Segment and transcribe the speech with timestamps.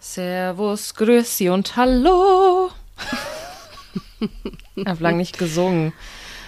[0.00, 2.70] Servus, Grüßi und Hallo.
[4.76, 5.92] ich habe lange nicht gesungen.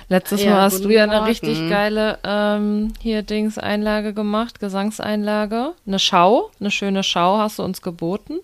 [0.09, 1.27] Letztes Ja, Mal hast du ja eine Morgen.
[1.27, 5.73] richtig geile ähm, hier Dings-Einlage gemacht, Gesangseinlage.
[5.87, 8.39] Eine Schau, eine schöne Schau hast du uns geboten.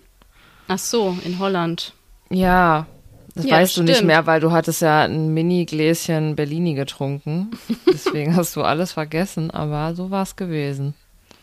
[0.69, 1.93] Ach so, in Holland.
[2.29, 2.85] Ja,
[3.35, 4.07] das Ja, weißt du nicht stimmt.
[4.07, 7.51] mehr, weil du hattest ja ein Mini-Gläschen Bellini getrunken.
[7.85, 10.93] Deswegen hast du alles vergessen, aber so war es gewesen.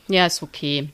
[0.09, 0.89] Ja, ist okay.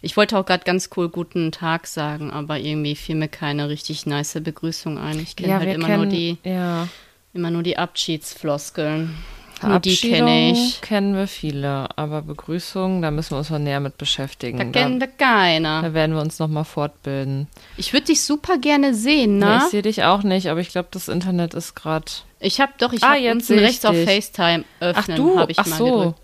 [0.00, 4.06] Ich wollte auch gerade ganz cool guten Tag sagen, aber irgendwie fiel mir keine richtig
[4.06, 5.18] nice Begrüßung ein.
[5.18, 6.86] Ich kenne ja, halt immer kennen, nur die, ja,
[7.34, 9.14] immer nur die Abschiedsfloskeln.
[9.60, 10.80] Nur die kenne ich.
[10.82, 14.56] kennen wir viele, aber Begrüßung, da müssen wir uns mal näher mit beschäftigen.
[14.56, 15.82] Da kennt wir keiner.
[15.82, 17.48] da werden wir uns nochmal fortbilden.
[17.76, 19.60] Ich würde dich super gerne sehen, ne?
[19.64, 22.06] ich sehe dich auch nicht, aber ich glaube, das Internet ist gerade.
[22.38, 24.08] Ich habe doch, ich Ah, habe unten rechts auf dich.
[24.08, 25.84] FaceTime öffnen, Ach du, habe ich ach mal so.
[25.98, 26.18] gedrückt.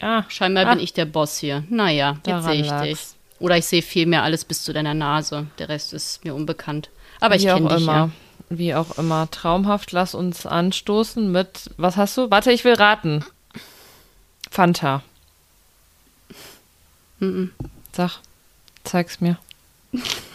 [0.00, 0.74] Ah, Scheinbar Ah.
[0.74, 1.64] bin ich der Boss hier.
[1.68, 2.98] Naja, jetzt sehe ich dich.
[3.40, 5.46] Oder ich sehe viel mehr alles bis zu deiner Nase.
[5.58, 6.90] Der Rest ist mir unbekannt.
[7.20, 7.92] Aber ich kenne dich immer.
[7.94, 8.10] ja.
[8.50, 9.30] Wie auch immer.
[9.30, 11.70] Traumhaft, lass uns anstoßen mit.
[11.76, 12.30] Was hast du?
[12.30, 13.24] Warte, ich will raten.
[14.50, 15.02] Fanta.
[17.18, 17.52] Mhm.
[17.92, 18.20] Sag,
[18.84, 19.38] zeig's mir.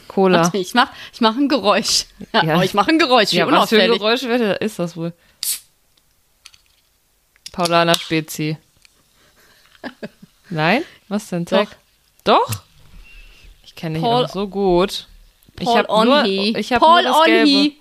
[0.08, 0.44] Cola.
[0.44, 2.06] Warte, ich mach, ich mach ein Geräusch.
[2.34, 2.54] Ja, Ja.
[2.56, 3.92] aber ich mache ein Geräusch, wie Ja, was für ein.
[3.92, 5.14] Geräusch ist das wohl?
[7.52, 8.58] Paulaner Spezi.
[10.50, 10.84] Nein?
[11.08, 11.48] Was denn?
[11.48, 11.70] Zeig.
[12.24, 12.64] Doch?
[13.66, 15.08] Ich kenne Paul- auch so gut.
[15.60, 17.50] ich Paul habe nur, ich hab Paul nur das Gelbe.
[17.50, 17.78] Onhi.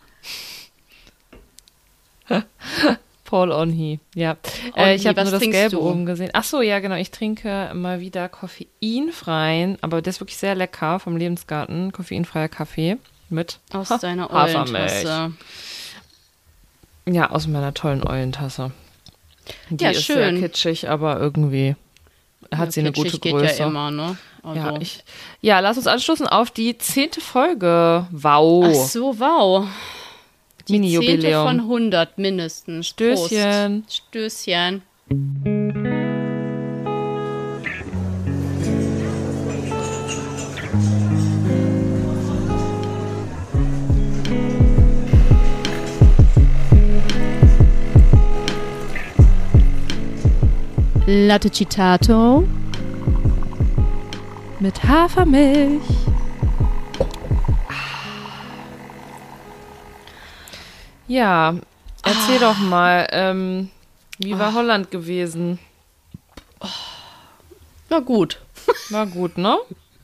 [3.24, 4.36] Paul Onhi, ja.
[4.74, 5.80] Onhi, äh, ich habe nur das Gelbe du?
[5.80, 6.30] oben gesehen.
[6.34, 6.96] Ach so, ja, genau.
[6.96, 11.92] Ich trinke mal wieder koffeinfreien, aber der ist wirklich sehr lecker vom Lebensgarten.
[11.92, 12.98] Koffeinfreier Kaffee
[13.30, 14.30] mit Aus Ha, deiner.
[14.30, 15.32] Eulentasse.
[17.06, 18.70] Ja, aus meiner tollen Eulentasse.
[19.70, 20.16] Die Ja, ist schön.
[20.36, 21.74] sehr kitschig, aber irgendwie
[22.50, 23.58] hat Ja, sie eine gute Größe.
[23.60, 24.16] ja immer, ne?
[24.42, 24.58] Also.
[24.60, 25.04] Ja, ich,
[25.40, 28.06] ja, lass uns anstoßen auf die zehnte Folge.
[28.10, 28.64] Wow.
[28.68, 29.66] Ach so, wow.
[30.64, 31.46] Zehnte Mini-Jubiläum.
[31.46, 32.88] von 100 mindestens.
[32.88, 33.82] Stößchen.
[33.82, 34.02] Prost.
[34.08, 36.01] Stößchen.
[51.14, 52.42] Latte Citato
[54.60, 55.82] Mit Hafermilch.
[61.06, 61.54] Ja,
[62.02, 63.68] erzähl doch mal, ähm,
[64.20, 65.58] wie war Holland gewesen?
[67.90, 68.40] Na gut.
[68.88, 69.58] War gut, ne?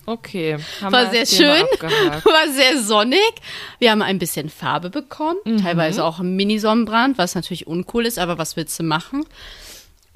[0.04, 0.58] Okay.
[0.82, 1.64] War sehr schön.
[1.80, 3.32] War sehr sonnig.
[3.78, 5.38] Wir haben ein bisschen Farbe bekommen.
[5.46, 5.62] Mhm.
[5.62, 9.24] Teilweise auch ein Mini-Sonnenbrand, was natürlich uncool ist, aber was willst du machen?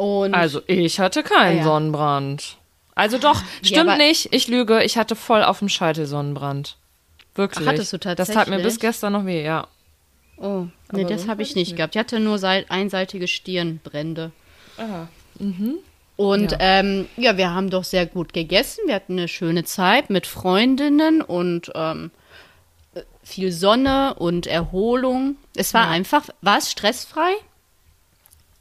[0.02, 1.64] Und Also, ich hatte keinen Ah, ja.
[1.64, 2.56] Sonnenbrand.
[2.96, 4.32] Also doch, stimmt aber- nicht.
[4.34, 4.82] Ich lüge.
[4.82, 6.76] Ich hatte voll auf dem Scheitel Sonnenbrand.
[7.36, 7.66] Wirklich.
[7.66, 8.62] Ach, hattest du Das tat mir tatsächlich?
[8.64, 9.68] bis gestern noch weh, ja.
[10.38, 11.76] Oh, nee, Aber das habe ich ich nicht nicht.
[11.76, 11.94] gehabt.
[11.94, 14.32] Ich hatte nur sei- einseitige Stirnbrände.
[14.76, 15.06] Ah.
[16.16, 16.58] Und Ja.
[16.60, 18.80] ähm, ja, wir haben doch sehr gut gegessen.
[18.86, 22.10] Wir hatten eine schöne Zeit mit Freundinnen und ähm,
[22.94, 25.36] äh, viel Sonne und Erholung.
[25.56, 25.90] Es war Ja.
[25.90, 27.32] einfach, war es stressfrei?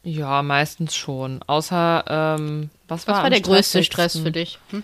[0.04, 1.42] Ja, meistens schon.
[1.46, 4.58] Außer, ähm, was war Was war am der größte Stress für dich?
[4.72, 4.84] Hm?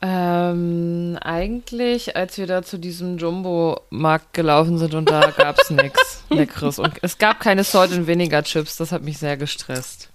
[0.00, 6.78] Ähm, eigentlich, als wir da zu diesem Jumbo-Markt gelaufen sind und da gab's nix Leckeres.
[6.78, 10.08] Und es gab keine Salt and Vinegar Chips, das hat mich sehr gestresst.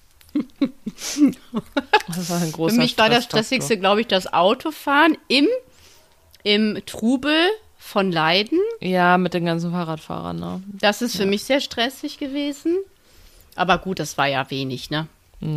[2.07, 3.25] Das war ein großer Für mich war das.
[3.25, 5.47] Stressigste, glaube ich, das Autofahren im,
[6.43, 7.35] im Trubel
[7.77, 8.59] von Leiden.
[8.79, 10.63] Ja, mit den ganzen Fahrradfahrern, ne?
[10.79, 12.77] Das ist für mich sehr stressig gewesen.
[13.56, 15.08] Aber gut, das war ja wenig, ne?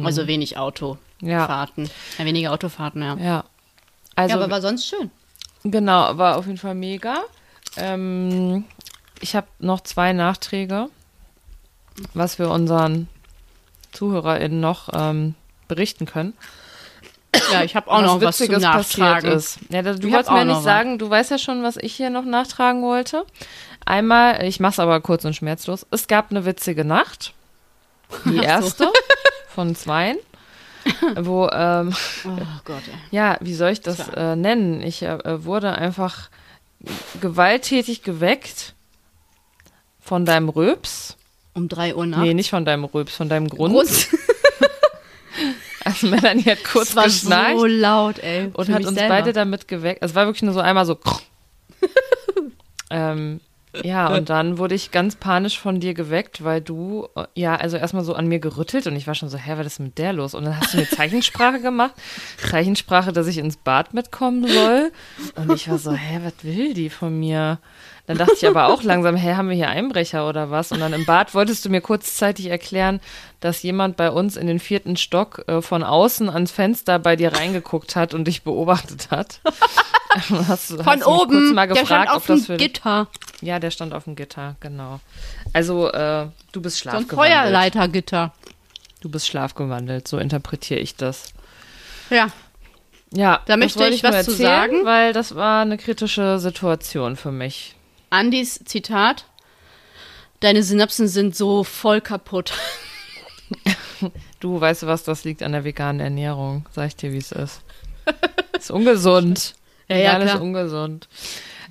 [0.05, 1.89] Also wenig Autofahrten.
[2.19, 2.25] Ja.
[2.25, 3.17] weniger Autofahrten, ja.
[3.17, 3.45] Ja.
[4.17, 5.11] Also, ja, aber war sonst schön.
[5.63, 7.23] Genau, war auf jeden Fall mega.
[7.77, 8.65] Ähm,
[9.21, 10.89] ich habe noch zwei Nachträge,
[12.15, 13.09] was wir unseren
[13.93, 15.35] ZuhörerInnen noch ähm,
[15.69, 16.35] berichten können.
[17.53, 19.33] Ja, ich habe auch noch was zum Witziges Nachtragen.
[19.33, 19.59] ist.
[19.69, 20.65] Ja, da, du wolltest mir nicht was.
[20.65, 23.25] sagen, du weißt ja schon, was ich hier noch nachtragen wollte.
[23.85, 25.87] Einmal, ich mach's aber kurz und schmerzlos.
[25.91, 27.35] Es gab eine witzige Nacht.
[28.25, 28.91] Die erste
[29.49, 30.19] von zweien.
[31.17, 31.95] Wo, ähm,
[32.25, 32.31] Oh
[32.65, 32.95] Gott, ey.
[33.11, 34.83] ja, wie soll ich das äh, nennen?
[34.83, 36.31] Ich äh, wurde einfach
[37.21, 38.75] gewalttätig geweckt
[40.01, 41.17] von deinem Röps.
[41.55, 42.23] Um 3 Uhr nachts.
[42.25, 43.75] Nee, nicht von deinem Röps, von deinem Grund.
[43.75, 44.09] Grund.
[45.85, 48.51] Also Melanie hat kurz Das war geschnarcht so laut, ey.
[48.55, 49.15] und hat uns selber.
[49.15, 50.03] beide damit geweckt.
[50.03, 50.99] Es war wirklich nur so einmal so.
[52.91, 53.41] ähm,
[53.85, 57.77] Ja, und dann wurde ich ganz panisch von dir geweckt, weil du, äh, ja, also
[57.77, 60.13] erstmal so an mir gerüttelt und ich war schon so, hä, was ist mit der
[60.13, 60.35] los?
[60.35, 61.95] Und dann hast du mir Zeichensprache gemacht.
[62.39, 64.93] Zeichensprache, dass ich ins Bad mitkommen soll.
[65.35, 67.59] Und ich war so, hä, was will die von mir?
[68.07, 70.71] Dann dachte ich aber auch langsam, hä, haben wir hier Einbrecher oder was?
[70.71, 73.01] Und dann im Bad wolltest du mir kurzzeitig erklären,
[73.41, 77.33] dass jemand bei uns in den vierten Stock äh, von außen ans Fenster bei dir
[77.33, 79.41] reingeguckt hat und dich beobachtet hat.
[80.49, 83.09] hast, Von hast oben, kurz mal der gefragt, stand auf dem für Gitter.
[83.41, 85.01] ja, der stand auf dem Gitter, genau.
[85.53, 87.33] Also, äh, du bist So ein schlafgewandelt.
[87.33, 88.33] Feuerleitergitter.
[89.01, 91.33] Du bist schlafgewandelt, so interpretiere ich das.
[92.11, 92.29] Ja,
[93.13, 94.85] Ja, Da möchte ich was zu erzählen, sagen.
[94.85, 97.75] Weil das war eine kritische Situation für mich.
[98.11, 99.27] Andys Zitat.
[100.41, 102.53] Deine Synapsen sind so voll kaputt.
[104.41, 106.67] Du weißt du was, das liegt an der veganen Ernährung.
[106.71, 107.63] Sag ich dir, wie es ist.
[108.53, 109.55] ist ungesund.
[109.89, 110.41] Ja, ja, ist klar.
[110.43, 111.09] ungesund.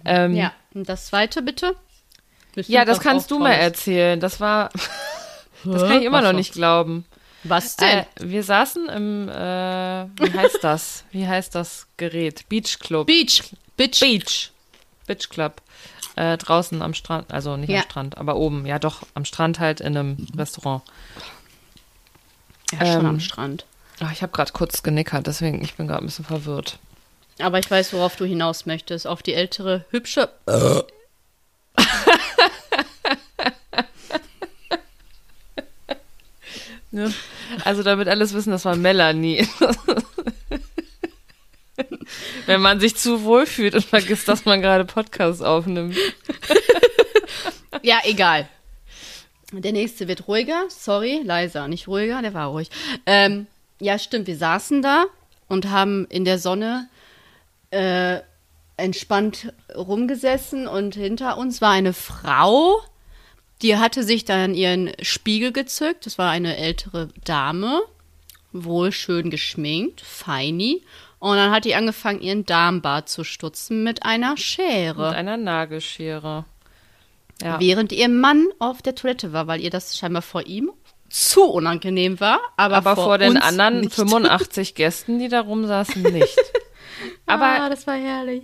[0.05, 1.75] Ähm, Ja, und das zweite bitte?
[2.53, 4.19] Bestimmt ja, das kannst du mal erzählen.
[4.19, 4.69] Das war,
[5.65, 7.05] das kann ich immer noch nicht glauben.
[7.43, 7.99] Was denn?
[7.99, 11.03] Äh, wir saßen im, äh, wie heißt das?
[11.11, 12.47] Wie heißt das Gerät?
[12.49, 13.07] Beach Club.
[13.07, 13.43] Beach.
[13.77, 13.99] Bitch.
[13.99, 14.51] Beach.
[15.05, 15.61] Beach Club.
[16.15, 17.79] Äh, draußen am Strand, also nicht Ja.
[17.79, 20.81] am Strand, aber oben, ja doch, am Strand halt in einem Restaurant.
[22.71, 23.65] Ja, schon Ähm, am Strand.
[23.99, 26.79] Ach, ich habe gerade kurz genickert, deswegen ich bin gerade ein bisschen verwirrt.
[27.39, 29.07] Aber ich weiß, worauf du hinaus möchtest.
[29.07, 30.29] Auf die ältere, hübsche.
[36.91, 37.13] Ne?
[37.65, 39.45] Also damit alles wissen, das war Melanie.
[42.45, 45.97] Wenn man sich zu wohl fühlt und vergisst, dass man gerade Podcast aufnimmt.
[47.81, 48.47] Ja, egal.
[49.51, 50.63] Der nächste wird ruhiger.
[50.69, 51.67] Sorry, leiser.
[51.67, 52.69] Nicht ruhiger, der war ruhig.
[53.05, 53.47] Ähm,
[53.81, 54.27] ja, stimmt.
[54.27, 55.05] Wir saßen da
[55.49, 56.87] und haben in der Sonne
[57.71, 58.19] äh,
[58.77, 62.81] entspannt rumgesessen und hinter uns war eine Frau,
[63.61, 66.05] die hatte sich dann ihren Spiegel gezückt.
[66.05, 67.81] Das war eine ältere Dame,
[68.51, 70.83] wohl schön geschminkt, feini.
[71.19, 75.09] Und dann hat die angefangen, ihren Darmbart zu stutzen mit einer Schere.
[75.09, 76.45] Mit einer Nagelschere.
[77.41, 77.59] Ja.
[77.59, 80.71] Während ihr Mann auf der Toilette war, weil ihr das scheinbar vor ihm
[81.15, 83.93] zu unangenehm war, aber, Aber vor, den uns anderen nicht.
[83.93, 86.37] 85 Gästen, die da rumsaßen, nicht.
[87.25, 88.43] Aber, ah, das war herrlich.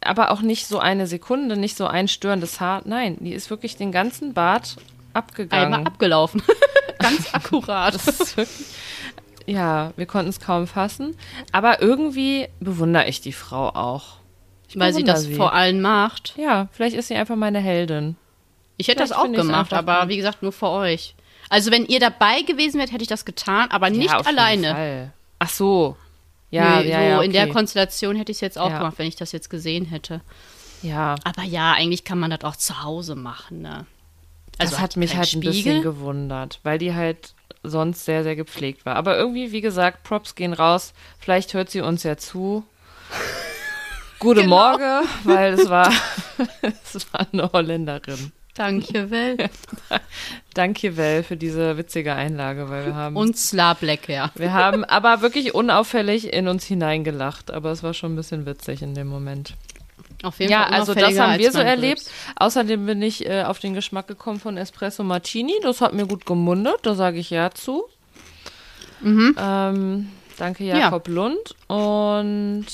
[0.00, 2.82] aber auch nicht so eine Sekunde, nicht so ein störendes Haar.
[2.84, 4.76] Nein, die ist wirklich den ganzen Bart
[5.12, 5.74] abgegangen.
[5.74, 6.42] Einmal abgelaufen.
[6.98, 7.94] Ganz akkurat.
[7.94, 8.48] Das wirklich,
[9.46, 11.16] ja, wir konnten es kaum fassen.
[11.52, 14.16] Aber irgendwie bewundere ich die Frau auch.
[14.68, 16.34] Ich weil sie das vor allen macht.
[16.36, 18.16] Ja, vielleicht ist sie einfach meine Heldin.
[18.78, 21.14] Ich hätte das Vielleicht auch finde ich's gemacht, aber wie gesagt, nur für euch.
[21.52, 24.38] Also wenn ihr dabei gewesen wärt, hätte ich das getan, aber nicht ja, auf jeden
[24.38, 24.70] alleine.
[24.72, 25.12] Fall.
[25.38, 25.96] Ach so.
[26.50, 27.26] Ja, Nö, ja, so ja, okay.
[27.26, 28.78] in der Konstellation hätte ich es jetzt auch Ja.
[28.78, 30.22] gemacht, wenn ich das jetzt gesehen hätte.
[30.82, 33.84] Ja, Aber ja, eigentlich kann man das auch zu Hause machen, ne?
[34.58, 38.96] das hat mich halt ein bisschen gewundert, weil die halt sonst sehr, sehr gepflegt war.
[38.96, 40.92] Aber irgendwie, wie gesagt, Props gehen raus.
[41.18, 42.64] Vielleicht hört sie uns ja zu.
[44.18, 44.56] Gute Genau.
[44.56, 45.92] Morgen, weil es war,
[46.62, 48.32] es war eine Holländerin.
[48.54, 49.50] Danke, Welt.
[50.54, 54.30] Danke, Well, für diese witzige Einlage, weil wir haben, Und Slablek, ja.
[54.34, 57.50] wir haben aber wirklich unauffällig in uns hineingelacht.
[57.50, 59.54] Aber es war schon ein bisschen witzig in dem Moment.
[60.22, 62.02] Auf jeden Ja, Fall also das haben wir so erlebt.
[62.36, 65.54] Außerdem bin ich äh, auf den Geschmack gekommen von Espresso Martini.
[65.62, 66.76] Das hat mir gut gemundet.
[66.82, 67.84] Da sage ich ja zu.
[69.04, 70.68] Ähm, danke, Mhm.
[70.68, 70.78] Ja.
[70.78, 71.56] Jakob Lund.
[71.68, 72.66] Und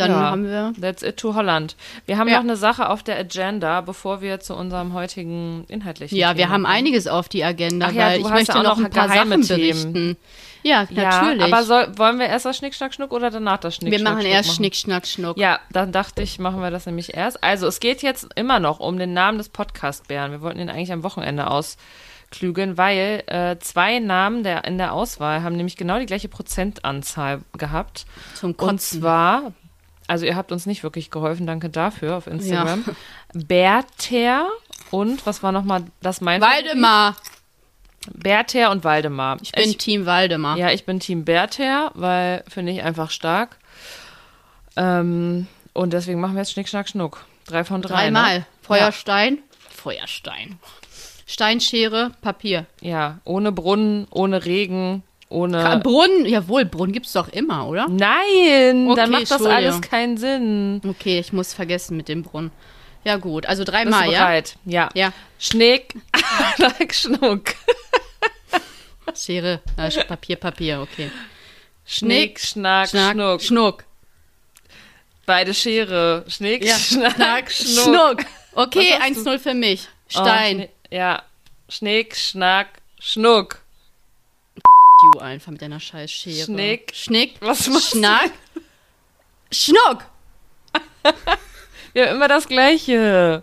[0.00, 1.76] Dann ja, haben wir That's it to Holland.
[2.06, 2.36] Wir haben Ja.
[2.36, 6.48] noch eine Sache auf der Agenda, bevor wir zu unserem heutigen inhaltlichen Ja, Thema wir
[6.50, 6.74] haben kommen.
[6.74, 9.08] einiges auf die Agenda, Ach ja, weil ich möchte ja auch noch noch ein paar
[9.08, 10.16] Sachen berichten.
[10.62, 11.42] Ja, Ja, natürlich.
[11.54, 14.20] aber soll, wollen wir erst das Schnick, Schnack, Schnuck oder danach das Schnick, wir machen
[14.20, 14.56] Schnuck erst machen?
[14.56, 15.38] Schnick, Schnack, Schnuck.
[15.38, 17.42] Ja, dann dachte ich, machen wir das nämlich erst.
[17.42, 20.32] Also, es geht jetzt immer noch um den Namen des Podcast-Bären.
[20.32, 21.46] Wir wollten ihn eigentlich am Wochenende
[22.30, 27.40] ausklügeln, weil äh, zwei Namen der, in der Auswahl haben nämlich genau die gleiche Prozentanzahl
[27.56, 28.04] gehabt.
[28.34, 29.00] Zum Und Kotzen.
[29.00, 29.52] zwar,
[30.10, 32.84] also ihr habt uns nicht wirklich geholfen, danke dafür auf Instagram.
[33.32, 34.48] Berther
[34.90, 37.14] und, was war nochmal das mein Waldemar.
[38.12, 39.38] Berther und Waldemar.
[39.40, 40.56] Ich bin Team Waldemar.
[40.56, 43.58] ja, ich bin Team Berther, weil finde ich einfach stark.
[44.74, 47.24] Ähm, und deswegen machen wir jetzt Schnick, Schnack, Schnuck.
[47.46, 48.06] Drei von drei.
[48.06, 48.38] Dreimal.
[48.40, 48.46] Ne?
[48.62, 49.38] Feuerstein.
[49.68, 50.58] Feuerstein.
[51.24, 52.66] Steinschere, Papier.
[52.80, 55.62] Ja, ohne Brunnen, ohne Regen, ohne.
[55.62, 57.86] Ka- Brunnen, jawohl, Brunnen gibt's doch immer, oder?
[57.88, 60.82] Nein, Okay, dann macht das alles keinen Sinn.
[60.86, 62.50] Okay, ich muss vergessen mit dem Brunnen.
[63.04, 63.46] Ja, gut.
[63.46, 64.24] Also Bist dreimal, du ja?
[64.26, 64.56] bereit?
[64.66, 64.90] Ja.
[64.94, 65.12] Ja.
[65.38, 65.94] Schnick,
[66.56, 67.54] Schnack, Schnuck.
[69.16, 71.10] Schere, äh, Papier, Papier, okay.
[71.84, 73.40] Schnick, Schnack, Schnack, Schnuck.
[73.42, 73.84] Schnuck.
[75.26, 76.24] Beide Schere.
[76.28, 76.76] Schnick, Ja.
[76.76, 77.84] Schnack, Schnuck.
[77.84, 78.18] Schnuck.
[78.52, 79.30] Okay, Was hast du?
[79.30, 79.86] 1-0 für mich.
[80.08, 80.62] Oh, Stein.
[80.62, 81.22] Schne- ja.
[81.68, 82.66] Schnick, Schnack,
[82.98, 83.59] Schnuck.
[85.02, 86.44] You einfach mit deiner scheiß Schere.
[86.44, 86.92] Schnick.
[86.94, 87.36] Schnick.
[87.40, 87.98] Was machst du?
[87.98, 88.32] Schnack.
[89.50, 90.04] Schnuck.
[91.92, 93.42] Ja, immer das Gleiche.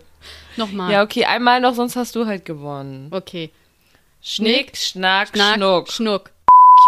[0.56, 0.90] Nochmal.
[0.90, 3.08] Ja, okay, einmal noch, sonst hast du halt gewonnen.
[3.10, 3.50] Okay.
[4.22, 5.56] Schnick, Schnack, Schnack.
[5.56, 5.92] Schnuck.
[5.92, 6.30] Schnuck.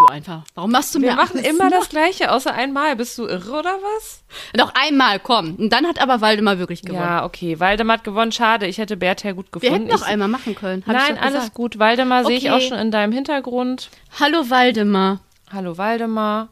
[0.01, 0.43] You einfach.
[0.55, 1.79] Warum machst du Wir mir machen immer nach?
[1.81, 2.97] das Gleiche, außer einmal.
[2.97, 4.23] Bist du irre oder was?
[4.57, 5.55] Noch einmal, komm.
[5.57, 7.03] Und dann hat aber Waldemar wirklich gewonnen.
[7.03, 7.61] Ja, okay.
[7.61, 8.33] Waldemar hat gewonnen.
[8.33, 9.85] Schade, ich hätte Bertha gut Wir gefunden.
[9.87, 10.83] hätten noch ich, einmal machen können.
[10.87, 11.55] Hab Nein, alles gesagt.
[11.55, 11.79] gut.
[11.79, 12.53] Waldemar sehe ich Okay.
[12.53, 13.91] auch schon in deinem Hintergrund.
[14.19, 15.21] Hallo Waldemar.
[15.53, 16.49] Hallo Waldemar.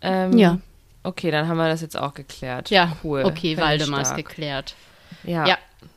[0.00, 0.58] Ähm, Ja.
[1.04, 2.70] Okay, dann haben wir das jetzt auch geklärt.
[2.70, 3.22] Ja, cool.
[3.24, 4.74] Okay, Waldemar ist geklärt.
[5.22, 5.46] Ja.
[5.46, 5.56] Ja,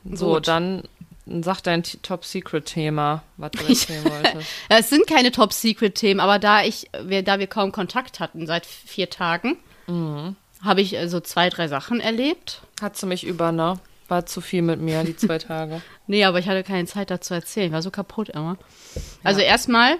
[0.10, 0.48] So, gut.
[0.48, 0.84] dann
[1.44, 4.48] sag dein Top-Secret-Thema, was du erzählen wolltest.
[4.70, 9.10] Es sind keine Top-Secret-Themen, aber da ich, wir, da wir kaum Kontakt hatten seit vier
[9.10, 9.58] Tagen,
[9.88, 10.36] Mhm.
[10.64, 12.62] habe ich äh, so zwei, drei Sachen erlebt.
[12.82, 13.80] Hat sie mich über, ne?
[14.08, 15.82] War zu viel mit mir, die zwei Tage.
[16.08, 17.72] Nee, aber ich hatte keine Zeit dazu zu erzählen.
[17.72, 18.58] War so kaputt immer.
[19.24, 19.96] Also erstmal,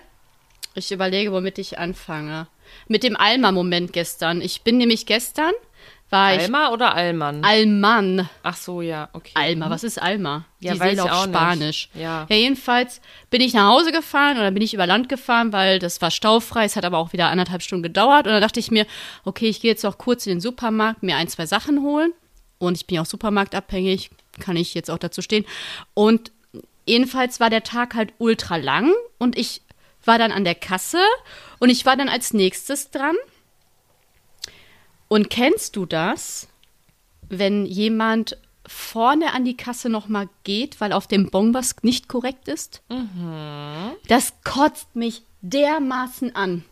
[0.76, 2.48] ich überlege, womit ich anfange.
[2.88, 4.42] Mit dem Alma-Moment gestern.
[4.42, 5.52] Ich bin nämlich gestern,
[6.12, 7.44] war ich Alma oder Allmann?
[7.44, 8.30] Alman.
[8.44, 9.32] Ach so, ja, okay.
[9.34, 10.46] Alma, was ist Alma?
[10.60, 11.36] Ja, Die weiß ich auf auch nicht.
[11.36, 11.90] Spanisch.
[11.94, 12.28] Ja.
[12.30, 16.02] ja, jedenfalls bin ich nach Hause gefahren oder bin ich über Land gefahren, weil das
[16.02, 16.66] war staufrei.
[16.66, 18.28] Es hat aber auch wieder anderthalb Stunden gedauert.
[18.28, 18.86] Und dann dachte ich mir,
[19.26, 22.14] okay, ich gehe jetzt noch kurz in den Supermarkt, mir ein, zwei Sachen holen.
[22.60, 25.46] Und ich bin ja auch supermarktabhängig, kann ich jetzt auch dazu stehen.
[25.94, 26.32] Und
[26.86, 29.62] jedenfalls war der Tag halt ultra lang und ich
[30.06, 31.00] war dann an der Kasse
[31.60, 33.16] und ich war dann als nächstes dran.
[35.12, 36.48] Und kennst du das,
[37.28, 42.48] wenn jemand vorne an die Kasse nochmal geht, weil auf dem Bon was nicht korrekt
[42.48, 42.82] ist?
[44.08, 46.64] Das kotzt mich dermaßen an.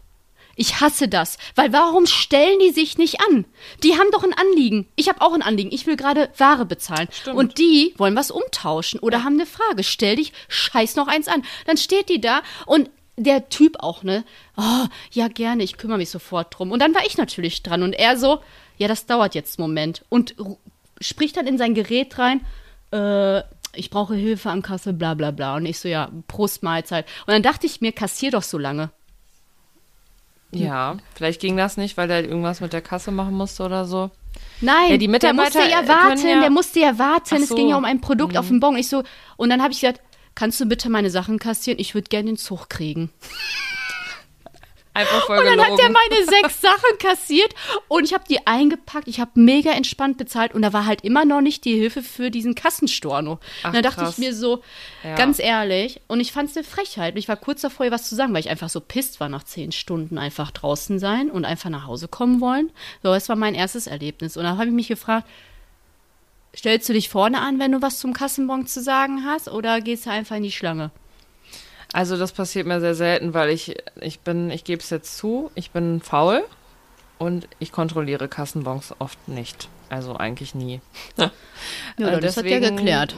[0.56, 3.44] Ich hasse das, weil warum stellen die sich nicht an?
[3.84, 4.88] Die haben doch ein Anliegen.
[4.96, 5.74] Ich habe auch ein Anliegen.
[5.74, 7.10] Ich will gerade Ware bezahlen.
[7.34, 9.84] Und die wollen was umtauschen oder haben eine Frage.
[9.84, 11.44] Stell dich scheiß noch eins an.
[11.66, 12.90] Dann steht die da und
[13.24, 14.24] der Typ auch, ne?
[14.58, 16.72] Oh, ja, gerne, ich kümmere mich sofort drum.
[16.72, 18.40] Und dann war ich natürlich dran und er so,
[18.78, 20.04] ja, das dauert jetzt einen Moment.
[20.10, 20.36] Und
[21.02, 22.42] spricht dann in sein Gerät rein,
[22.92, 23.42] äh,
[23.74, 25.56] ich brauche Hilfe am Kasse, bla bla bla.
[25.56, 27.06] Und ich so, ja, Prost Mahlzeit.
[27.28, 28.90] Und dann dachte ich mir, kassier doch so lange.
[30.52, 34.10] Ja, vielleicht ging das nicht, weil er irgendwas mit der Kasse machen musste oder so.
[34.62, 37.36] Nein, Ja, die Mitarbeiter, der musste ja warten, ja- der musste ja warten.
[37.36, 37.56] Ach Es so.
[37.56, 38.76] ging ja um ein Produkt auf dem Bon.
[38.76, 39.04] Ich so,
[39.38, 40.02] und dann habe ich gesagt,
[40.40, 41.80] kannst du bitte meine Sachen kassieren?
[41.80, 43.12] Ich würde gerne den Zug kriegen.
[44.92, 45.72] Einfach voll Und dann gelogen.
[45.74, 47.54] hat er meine sechs Sachen kassiert
[47.88, 49.08] und ich habe die eingepackt.
[49.08, 52.32] Ich habe mega entspannt bezahlt und da war halt immer noch nicht die Hilfe für
[52.32, 53.40] diesen Kassenstorno.
[53.62, 54.14] Ach, und dann dachte krass.
[54.14, 54.64] ich mir so,
[55.04, 55.16] Ja.
[55.16, 57.14] ganz ehrlich, und ich fand es eine Frechheit.
[57.14, 59.30] Und ich war kurz davor, ihr was zu sagen, weil ich einfach so pisst war
[59.30, 62.72] nach zehn Stunden einfach draußen sein und einfach nach Hause kommen wollen.
[63.04, 64.38] So, das war mein erstes Erlebnis.
[64.38, 65.28] Und dann habe ich mich gefragt,
[66.56, 70.06] stellst du dich vorne an, wenn du was zum Kassenbon zu sagen hast, oder gehst
[70.06, 70.92] du einfach in die Schlange?
[71.94, 75.50] Also das passiert mir sehr selten, weil ich, ich bin, ich gebe es jetzt zu,
[75.56, 76.44] ich bin faul
[77.18, 79.70] und ich kontrolliere Kassenbons oft nicht.
[79.90, 80.82] Also eigentlich nie.
[81.18, 81.32] Ja,
[81.98, 83.16] Äh, das hat ja deswegen geklärt.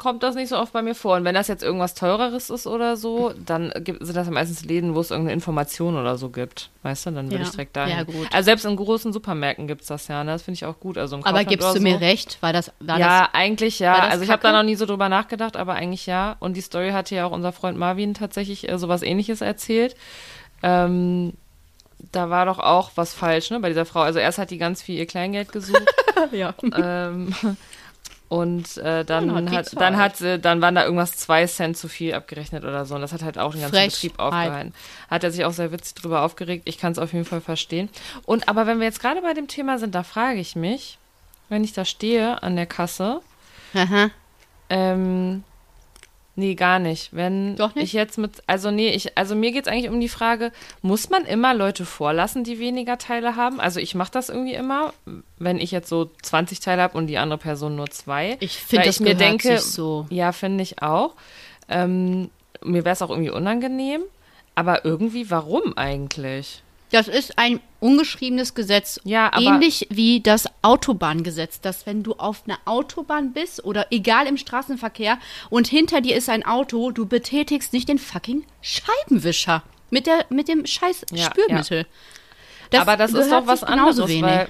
[0.00, 1.16] Kommt das nicht so oft bei mir vor.
[1.16, 4.64] Und wenn das jetzt irgendwas teureres ist oder so, dann gibt, sind das ja meistens
[4.64, 6.70] Läden, wo es irgendeine Information oder so gibt.
[6.84, 7.42] Weißt du, dann würde Ja.
[7.42, 7.98] ich direkt dahin.
[7.98, 8.26] Ja, gut.
[8.32, 10.32] Also selbst in großen Supermärkten gibt es das ja, ne?
[10.32, 10.96] Das finde ich auch gut.
[10.96, 11.98] Also Aber gibst du mir so.
[11.98, 12.38] recht?
[12.40, 13.92] War das, war ja, das eigentlich ja.
[14.08, 16.36] Also ich habe da noch nie so drüber nachgedacht, aber eigentlich ja.
[16.40, 19.96] Und die Story hatte ja auch unser Freund Marvin tatsächlich äh, sowas ähnliches erzählt.
[20.62, 21.34] Ähm,
[22.12, 24.00] da war doch auch was falsch, ne, bei dieser Frau.
[24.00, 25.84] Also erst hat die ganz viel ihr Kleingeld gesucht.
[26.32, 26.54] ja.
[26.74, 27.34] ähm,
[28.30, 31.88] und äh, dann, Dann hat dann hat sie, dann waren da irgendwas zwei Cent zu
[31.88, 32.94] viel abgerechnet oder so.
[32.94, 33.92] Und das hat halt auch den ganzen Frechheit.
[33.92, 34.72] Betrieb aufgehalten.
[35.10, 36.62] Hat er sich auch sehr witzig drüber aufgeregt.
[36.66, 37.88] Ich kann es auf jeden Fall verstehen.
[38.26, 40.96] Und aber wenn wir jetzt gerade bei dem Thema sind, da frage ich mich,
[41.48, 43.20] wenn ich da stehe an der Kasse,
[43.74, 44.10] Aha.
[44.68, 45.42] ähm,
[46.36, 47.14] nee, gar nicht.
[47.14, 47.84] Wenn Doch nicht?
[47.84, 51.10] ich jetzt mit, also nee, ich, also mir geht es eigentlich um die Frage, muss
[51.10, 53.60] man immer Leute vorlassen, die weniger Teile haben?
[53.60, 54.92] Also ich mache das irgendwie immer,
[55.38, 58.36] wenn ich jetzt so 20 Teile habe und die andere Person nur zwei.
[58.40, 60.06] Ich finde, das ich mir denke, so.
[60.10, 61.14] Ja, finde ich auch.
[61.68, 62.30] Ähm,
[62.62, 64.02] mir wäre es auch irgendwie unangenehm.
[64.54, 66.62] Aber irgendwie, warum eigentlich?
[66.90, 69.00] Das ist ein ungeschriebenes Gesetz.
[69.04, 74.36] Ja, Ähnlich wie das Autobahngesetz, dass wenn du auf einer Autobahn bist oder egal im
[74.36, 75.18] Straßenverkehr
[75.50, 80.48] und hinter dir ist ein Auto, du betätigst nicht den fucking Scheibenwischer mit, der, mit
[80.48, 81.86] dem scheiß Ja, Spülmittel.
[82.76, 84.22] aber das ist doch was anderes, wenig.
[84.22, 84.48] weil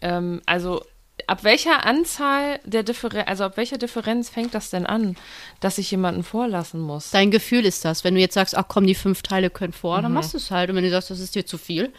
[0.00, 0.82] ähm, also
[1.28, 5.16] ab welcher Anzahl der Differenz, also ab welcher Differenz fängt das denn an,
[5.60, 7.10] dass ich jemanden vorlassen muss?
[7.10, 8.02] Dein Gefühl ist das.
[8.04, 10.02] Wenn du jetzt sagst, ach komm, die fünf Teile können vor, Mhm.
[10.04, 10.70] dann machst du es halt.
[10.70, 11.92] Und wenn du sagst, das ist dir zu viel,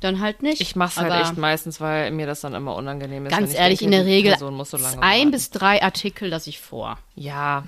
[0.00, 0.60] dann halt nicht.
[0.60, 3.30] Ich mach's halt Aber echt meistens, weil mir das dann immer unangenehm ist.
[3.30, 6.60] Ganz ich ehrlich, denke, in der Regel so lange ein bis drei Artikel lasse ich
[6.60, 6.98] vor.
[7.14, 7.64] Ja,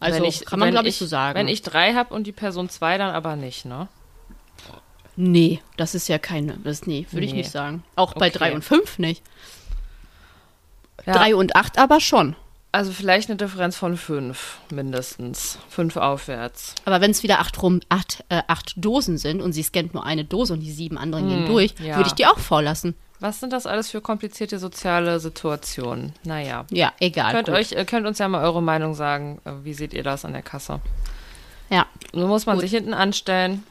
[0.00, 1.38] Also ich, kann man, glaube ich, so sagen.
[1.38, 3.88] Wenn ich drei habe und die Person zwei, dann aber nicht, ne?
[5.16, 7.38] nee, das ist ja keine, das nee, würde ich Nee.
[7.38, 7.84] nicht sagen.
[7.96, 8.38] Auch bei Okay.
[8.38, 9.22] drei und fünf nicht.
[11.06, 11.12] Ja.
[11.14, 12.36] Drei und acht aber schon.
[12.72, 15.58] Also vielleicht eine Differenz von fünf mindestens.
[15.68, 16.76] Fünf aufwärts.
[16.84, 20.04] Aber wenn es wieder acht, rum, acht, äh, acht Dosen sind und sie scannt nur
[20.06, 21.96] eine Dose und die sieben anderen gehen durch, Hm, ja.
[21.96, 22.94] würde ich die auch vorlassen.
[23.18, 26.14] Was sind das alles für komplizierte soziale Situationen?
[26.22, 26.64] Naja.
[26.70, 27.32] Ja, egal.
[27.32, 27.56] Könnt, gut.
[27.56, 29.40] euch, ihr könnt uns ja mal eure Meinung sagen.
[29.44, 30.80] Äh, Wie seht ihr das an der Kasse?
[31.70, 32.62] Ja, Nun muss man Gut.
[32.62, 33.64] sich hinten anstellen,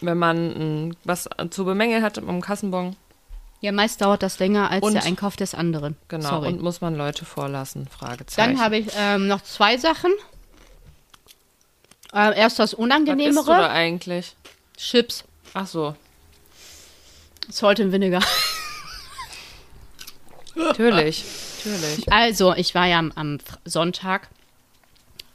[0.00, 2.96] wenn man mh, was zu bemängeln hat im Kassenbon.
[3.60, 5.96] Ja, meist dauert das länger als Und- der Einkauf des anderen.
[6.08, 6.28] Genau.
[6.28, 6.48] Sorry.
[6.48, 7.86] Und muss man Leute vorlassen?
[7.88, 8.54] Fragezeichen.
[8.56, 10.12] Dann habe ich ähm, noch zwei Sachen.
[12.12, 13.68] Äh, erst das Was isst du da Unangenehmere.
[13.70, 14.34] eigentlich?
[14.76, 15.24] Chips.
[15.54, 15.94] Ach so.
[17.50, 18.22] Salt and Vinegar.
[20.54, 21.24] Natürlich.
[21.64, 22.12] Natürlich.
[22.12, 24.28] Also, ich war ja am, am Sonntag,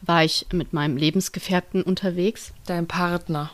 [0.01, 2.53] war ich mit meinem Lebensgefährten unterwegs.
[2.65, 3.51] Dein Partner.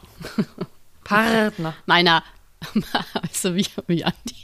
[1.04, 1.76] Partner.
[1.86, 2.24] Meiner,
[2.74, 4.36] weißt du, wie, wie Andi,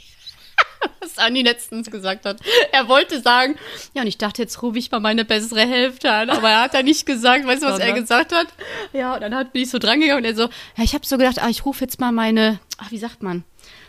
[1.00, 2.38] was Andi letztens gesagt hat.
[2.72, 3.56] Er wollte sagen,
[3.94, 6.74] ja, und ich dachte, jetzt rufe ich mal meine bessere Hälfte an, aber er hat
[6.74, 8.48] da nicht gesagt, weißt du, was er gesagt hat?
[8.92, 10.44] Ja, und dann hat, bin ich so drangegangen und er so,
[10.76, 13.44] ja, ich habe so gedacht, ah, ich rufe jetzt mal meine, ach, wie sagt man,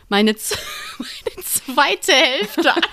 [0.09, 0.35] meine,
[0.97, 2.81] meine zweite Hälfte an.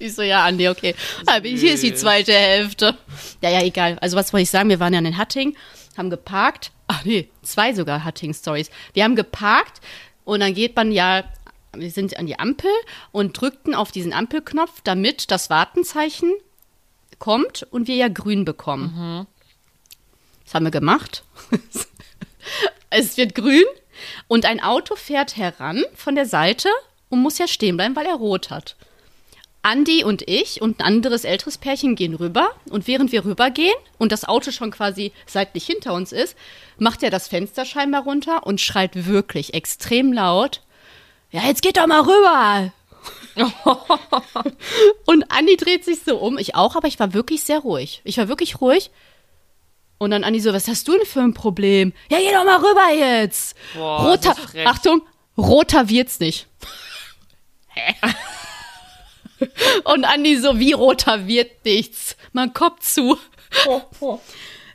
[0.00, 0.94] Ich so, ja, Andi, okay.
[1.26, 2.96] Aber hier ist die zweite Hälfte.
[3.42, 3.98] Ja, ja, egal.
[4.00, 4.70] Also, was wollte ich sagen?
[4.70, 5.54] Wir waren ja in Hatting,
[5.96, 6.72] haben geparkt.
[6.88, 8.70] Ach nee, zwei sogar Hatting-Stories.
[8.94, 9.82] Wir haben geparkt
[10.24, 11.24] und dann geht man ja,
[11.76, 12.70] wir sind an die Ampel
[13.12, 16.32] und drückten auf diesen Ampelknopf, damit das Wartenzeichen
[17.18, 19.26] kommt und wir ja grün bekommen.
[20.44, 21.24] Das haben wir gemacht.
[22.90, 23.64] es wird grün
[24.26, 26.68] und ein Auto fährt heran von der Seite
[27.08, 28.76] und muss ja stehen bleiben, weil er rot hat.
[29.62, 34.10] Andi und ich und ein anderes älteres Pärchen gehen rüber und während wir rübergehen und
[34.10, 36.34] das Auto schon quasi seitlich hinter uns ist,
[36.78, 40.62] macht er das Fenster scheinbar runter und schreit wirklich extrem laut,
[41.30, 42.72] ja, jetzt geht doch mal rüber.
[45.06, 48.00] und Andi dreht sich so um, ich auch, aber ich war wirklich sehr ruhig.
[48.04, 48.90] Ich war wirklich ruhig.
[49.98, 51.92] Und dann Andi so, was hast du denn für ein Problem?
[52.10, 53.54] Ja, geh doch mal rüber jetzt.
[53.74, 54.34] Boah, roter.
[54.64, 55.02] Achtung,
[55.36, 56.46] roter wird's nicht.
[57.68, 57.94] Hä?
[59.84, 62.16] Und Andi so, wie roter wird nichts.
[62.32, 63.18] Man Kopf zu.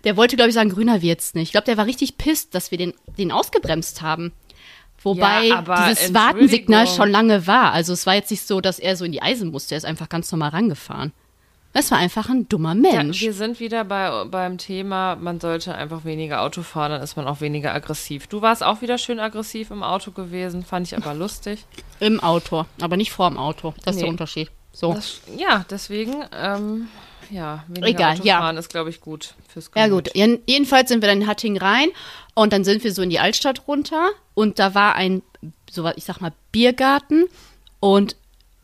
[0.04, 1.48] Der wollte, glaube ich, sagen, grüner wird's nicht.
[1.48, 4.34] Ich glaube, der war richtig pisst, dass wir den, den ausgebremst haben.
[5.06, 7.72] Wobei Ja, dieses Wartensignal schon lange war.
[7.72, 9.76] Also es war jetzt nicht so, dass er so in die Eisen musste.
[9.76, 11.14] Er ist einfach ganz normal rangefahren.
[11.74, 13.22] Das war einfach ein dummer Ja, Mensch.
[13.22, 17.28] wir sind wieder bei, beim Thema, man sollte einfach weniger Auto fahren, dann ist man
[17.28, 18.28] auch weniger aggressiv.
[18.28, 21.66] Du warst auch wieder schön aggressiv im Auto gewesen, fand ich aber lustig.
[22.00, 23.74] Im Auto, aber nicht vorm Auto.
[23.84, 24.02] Das ist Nee.
[24.04, 24.52] der Unterschied.
[24.72, 24.94] So.
[24.94, 26.88] Das, ja, deswegen, ähm,
[27.32, 28.50] ja, weniger Egal, Auto ja.
[28.52, 30.06] ist, glaube ich, gut fürs Ja Gemüt.
[30.06, 31.90] gut, Jen- jedenfalls sind wir dann in Hatting rein
[32.34, 35.22] und dann sind wir so in die Altstadt runter und da war ein,
[35.70, 37.26] so was, ich sag mal, Biergarten
[37.80, 38.16] und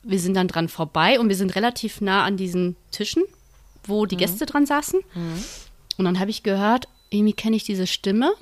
[0.03, 3.23] wir sind dann dran vorbei und wir sind relativ nah an diesen Tischen,
[3.83, 4.99] wo die Gäste dran saßen.
[5.97, 8.33] Und dann habe ich gehört, irgendwie kenne ich diese Stimme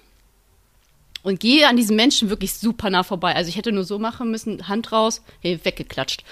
[1.22, 3.36] und gehe an diesen Menschen wirklich super nah vorbei.
[3.36, 6.24] Also ich hätte nur so machen müssen, Hand raus, hey, weggeklatscht.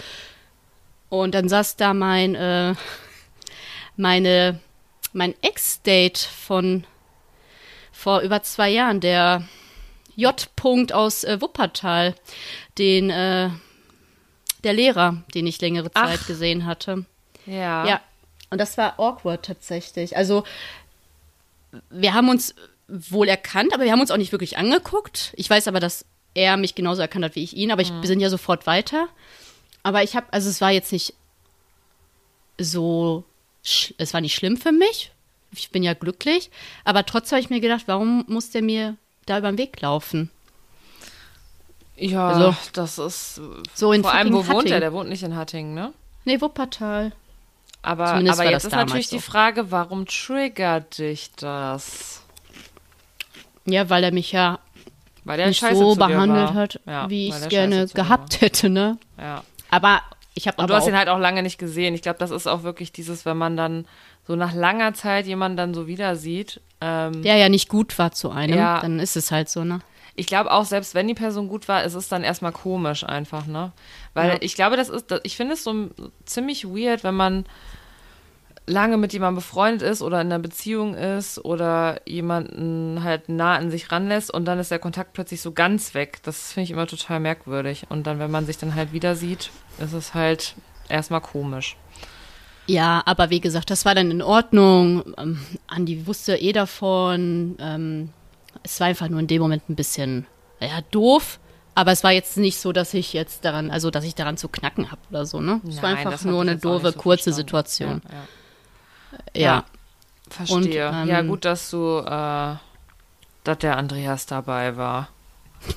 [1.10, 2.74] Und dann saß da mein, äh,
[3.98, 4.60] meine,
[5.14, 6.86] mein Ex-Date von
[7.92, 9.48] vor über zwei Jahren, der
[10.16, 10.50] J.
[10.56, 12.16] -Punkt aus äh, Wuppertal,
[12.78, 13.50] den, äh,
[14.64, 16.28] der Lehrer, den ich längere Zeit Ach.
[16.28, 17.06] gesehen hatte.
[17.46, 17.88] Ja.
[17.88, 18.02] Ja,
[18.50, 20.16] und das war awkward tatsächlich.
[20.16, 20.44] Also,
[21.90, 22.56] wir haben uns
[22.88, 25.34] wohl erkannt, aber wir haben uns auch nicht wirklich angeguckt.
[25.36, 28.08] Ich weiß aber, dass er mich genauso erkannt hat wie ich ihn, aber ich, wir
[28.08, 29.08] sind ja sofort weiter.
[29.84, 31.14] Aber ich habe, also es war jetzt nicht
[32.58, 33.24] so,
[33.98, 35.12] es war nicht schlimm für mich.
[35.54, 36.50] Ich bin ja glücklich.
[36.84, 40.30] Aber trotzdem habe ich mir gedacht, warum muss der mir da über den Weg laufen?
[41.96, 43.42] Ja, Also, das ist.
[43.74, 44.80] so in vor allem, wo fucking wohnt er?
[44.80, 45.94] Der wohnt nicht in Hattingen, ne?
[46.26, 47.12] Nee, Wuppertal.
[47.82, 49.32] Aber, Zumindest aber jetzt das ist natürlich damals die so.
[49.32, 52.22] Frage, warum triggert dich das?
[53.66, 54.60] Ja, weil er mich ja
[55.24, 58.98] Weil der nicht scheiße so behandelt hat, Ja, wie ich es gerne gehabt hätte, ne?
[59.18, 59.44] Ja.
[59.70, 60.02] Aber
[60.38, 61.96] ich habe Und du hast ihn halt auch lange nicht gesehen.
[61.96, 63.86] Ich glaube, das ist auch wirklich dieses, wenn man dann
[64.28, 66.62] so nach langer Zeit jemanden dann so wieder sieht.
[66.80, 68.80] Ähm, der ja nicht gut war zu einem, Ja.
[68.80, 69.80] dann ist es halt so, ne?
[70.20, 73.46] ich glaube auch, selbst wenn die Person gut war, ist es dann erstmal komisch einfach,
[73.46, 73.72] ne?
[74.16, 74.38] Weil Ja.
[74.42, 75.90] ich glaube, das ist, ich finde es so
[76.26, 77.46] ziemlich weird, wenn man
[78.68, 83.72] lange mit jemandem befreundet ist oder in einer Beziehung ist oder jemanden halt nah an
[83.72, 86.20] sich ranlässt und dann ist der Kontakt plötzlich so ganz weg.
[86.24, 87.86] Das finde ich immer total merkwürdig.
[87.90, 90.56] Und dann, wenn man sich dann halt wieder sieht, ist es halt
[90.90, 91.78] erstmal komisch.
[92.68, 95.14] Ja, aber wie gesagt, das war dann in Ordnung.
[95.18, 97.56] Ähm, Andi wusste eh davon.
[97.60, 98.10] Ähm,
[98.64, 100.28] es war einfach nur in dem Moment ein bisschen,
[100.60, 101.40] ja, doof.
[101.76, 104.50] Aber es war jetzt nicht so, dass ich jetzt daran, also dass ich daran zu
[104.50, 105.62] knacken habe oder so, ne?
[105.70, 107.36] Es war Nein, einfach das hab nur eine doofe, so kurze verstanden.
[107.36, 108.02] Situation.
[108.10, 108.28] Ja, ja.
[109.34, 109.42] Ja.
[109.42, 109.66] Ja.
[110.30, 110.58] Verstehe.
[110.58, 112.56] Und, ja, ähm, gut, dass du, äh,
[113.44, 115.10] dass der Andreas dabei war.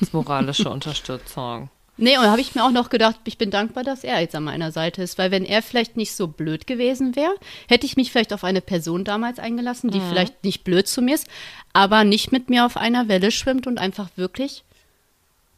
[0.00, 1.70] Als moralische Unterstützung.
[1.96, 4.34] Nee, und da habe ich mir auch noch gedacht, ich bin dankbar, dass er jetzt
[4.34, 7.34] an meiner Seite ist, weil wenn er vielleicht nicht so blöd gewesen wäre,
[7.68, 11.14] hätte ich mich vielleicht auf eine Person damals eingelassen, die vielleicht nicht blöd zu mir
[11.14, 11.28] ist,
[11.74, 14.64] aber nicht mit mir auf einer Welle schwimmt und einfach wirklich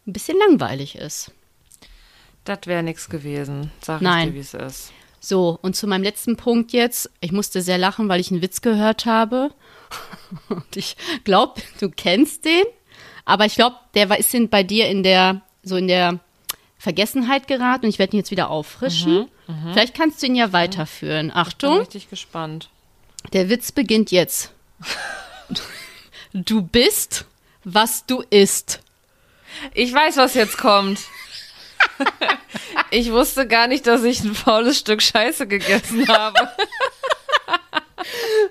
[0.05, 1.31] ein bisschen langweilig ist.
[2.45, 4.29] Das wäre nichts gewesen, sag ich Nein.
[4.31, 4.93] dir, wie es ist.
[5.25, 7.09] So, und zu meinem letzten Punkt jetzt.
[7.21, 9.51] Ich musste sehr lachen, weil ich einen Witz gehört habe.
[10.49, 12.65] Und ich glaube, du kennst den.
[13.25, 16.19] Aber ich glaube, der ist in, bei dir in der, so in der
[16.77, 17.85] Vergessenheit geraten.
[17.85, 19.29] Und ich werde ihn jetzt wieder auffrischen.
[19.73, 21.29] Vielleicht kannst du ihn ja weiterführen.
[21.29, 22.69] Bin Achtung, richtig gespannt.
[23.33, 24.53] der Witz beginnt jetzt.
[26.35, 27.27] Du bist,
[27.63, 28.81] was du isst.
[29.75, 30.99] Ich weiß, was jetzt kommt.
[32.91, 36.39] Ich wusste gar nicht, dass ich ein faules Stück Scheiße gegessen habe.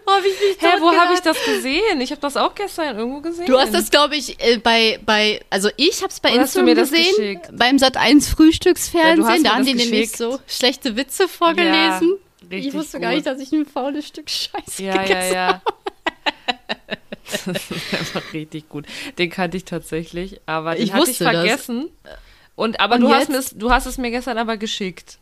[0.08, 2.00] Hab ich mich Hä, wo habe ich das gesehen?
[2.02, 3.46] Ich habe das auch gestern irgendwo gesehen.
[3.46, 6.76] Du hast das, glaube ich, äh, bei, bei, also ich habe es bei Oder Instagram
[6.76, 7.50] gesehen, geschickt?
[7.54, 10.18] beim Sat 1 Ja, du hast Frühstücksfernsehen, mir da haben die nämlich geschickt.
[10.18, 12.18] so schlechte Witze vorgelesen.
[12.50, 13.18] Ja, ich wusste gar gut.
[13.18, 15.62] nicht, dass ich ein faules Stück Scheiße Ja, ja, gegessen ja.
[17.46, 18.86] Das ist einfach richtig gut.
[19.18, 21.44] Den kannte ich tatsächlich, aber den Ich hatte ich wusste das.
[22.62, 23.54] Und aber Und du hast, jetzt?
[23.54, 25.18] mir, du hast es mir gestern aber geschickt.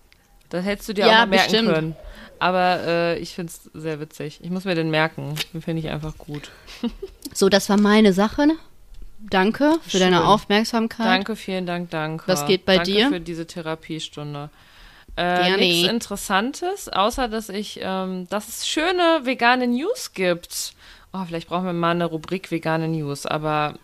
[0.50, 1.70] Das hättest du dir Ja, auch merken bestimmt.
[1.74, 1.96] können.
[2.38, 4.40] Aber äh, ich finde es sehr witzig.
[4.42, 5.36] Ich muss mir den merken.
[5.54, 6.52] Den finde ich einfach gut.
[7.34, 8.48] So, das war meine Sache.
[9.20, 10.00] Danke für Schön.
[10.00, 11.06] deine Aufmerksamkeit.
[11.06, 12.28] Danke, vielen Dank, danke.
[12.28, 13.08] Was geht bei danke dir?
[13.10, 14.50] für diese Therapiestunde.
[15.16, 20.74] Äh, nichts Interessantes, außer dass ich, ähm, dass es schöne vegane News gibt.
[21.14, 23.76] Oh, vielleicht brauchen wir mal eine Rubrik vegane News, aber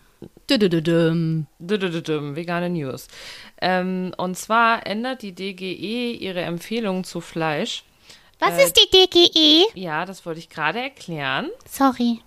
[0.50, 1.46] Dü-dü-dü-düm.
[1.60, 3.08] Dü-dü-dü-düm, vegane News.
[3.62, 7.84] Ähm, und zwar ändert die DGE ihre Empfehlungen zu Fleisch.
[8.40, 9.66] Was ist die DGE?
[9.80, 11.50] Ja, das wollte ich gerade erklären.
[11.70, 12.20] Sorry.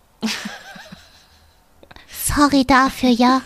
[2.08, 3.42] Sorry dafür, ja.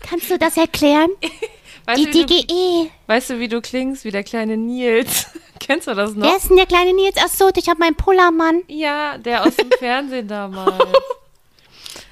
[0.00, 1.10] Kannst du das erklären?
[1.86, 2.90] Weißt, Die du, wie du, DGE.
[3.06, 4.04] weißt du, wie du klingst?
[4.04, 5.26] Wie der kleine Nils.
[5.60, 6.26] Kennst du das noch?
[6.26, 7.14] Wer ist denn der kleine Nils?
[7.24, 8.62] Ach so, ich hab meinen Pullermann.
[8.66, 10.74] Ja, der aus dem Fernsehen damals.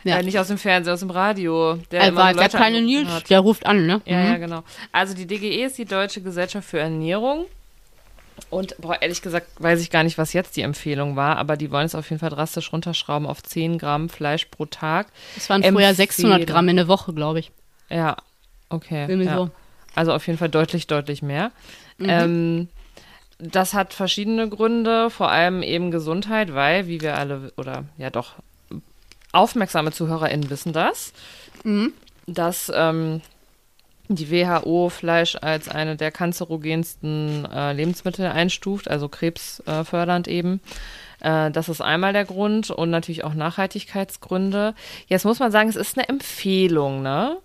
[0.04, 0.18] Ja.
[0.18, 1.78] Äh, nicht aus dem Fernsehen, aus dem Radio.
[1.90, 3.30] Der Er immer der kleine Nils, hat.
[3.30, 4.00] der ruft an, ne?
[4.04, 4.26] Ja, Mhm.
[4.26, 4.62] ja, genau.
[4.92, 7.46] Also die DGE ist die Deutsche Gesellschaft für Ernährung.
[8.50, 11.70] Und boah, ehrlich gesagt weiß ich gar nicht, was jetzt die Empfehlung war, aber die
[11.70, 15.06] wollen es auf jeden Fall drastisch runterschrauben auf 10 Gramm Fleisch pro Tag.
[15.36, 15.94] Das waren vorher Empfehlung.
[15.96, 17.52] 600 Gramm in der Woche, glaube ich.
[17.90, 18.16] Ja,
[18.70, 19.06] okay.
[19.08, 19.36] Irgendwie ja.
[19.36, 19.50] so.
[19.94, 21.52] Also auf jeden Fall deutlich, deutlich mehr.
[22.00, 22.68] Ähm,
[23.38, 28.32] das hat verschiedene Gründe, vor allem eben Gesundheit, weil, wie wir alle, oder ja doch,
[29.34, 31.12] aufmerksame ZuhörerInnen wissen das,
[32.26, 33.20] dass ähm,
[34.08, 40.60] die WHO Fleisch als eine der kanzerogensten äh, Lebensmittel einstuft, also krebsfördernd eben.
[41.20, 44.74] Äh, das ist einmal der Grund und natürlich auch Nachhaltigkeitsgründe.
[45.06, 47.38] Jetzt muss man sagen, es ist eine Empfehlung, ne?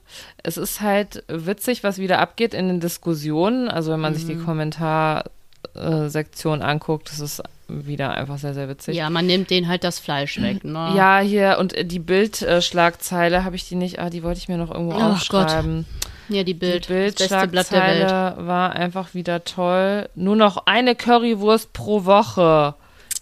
[0.43, 3.69] Es ist halt witzig, was wieder abgeht in den Diskussionen.
[3.69, 8.95] Also wenn man sich die Kommentarsektion anguckt, das ist wieder einfach sehr, sehr witzig.
[8.95, 10.93] Ja, man nimmt denen halt das Fleisch weg, ne?
[10.95, 14.57] Ja, hier und äh, die Bildschlagzeile habe ich die nicht, ah, die wollte ich mir
[14.57, 15.45] noch irgendwo Ach Gott.
[15.45, 15.85] aufschreiben.
[16.29, 16.87] Ja, die Bild.
[16.87, 16.93] Die.
[16.93, 20.09] Bildschlagzeile war einfach wieder toll.
[20.15, 22.75] Nur noch eine Currywurst pro Woche.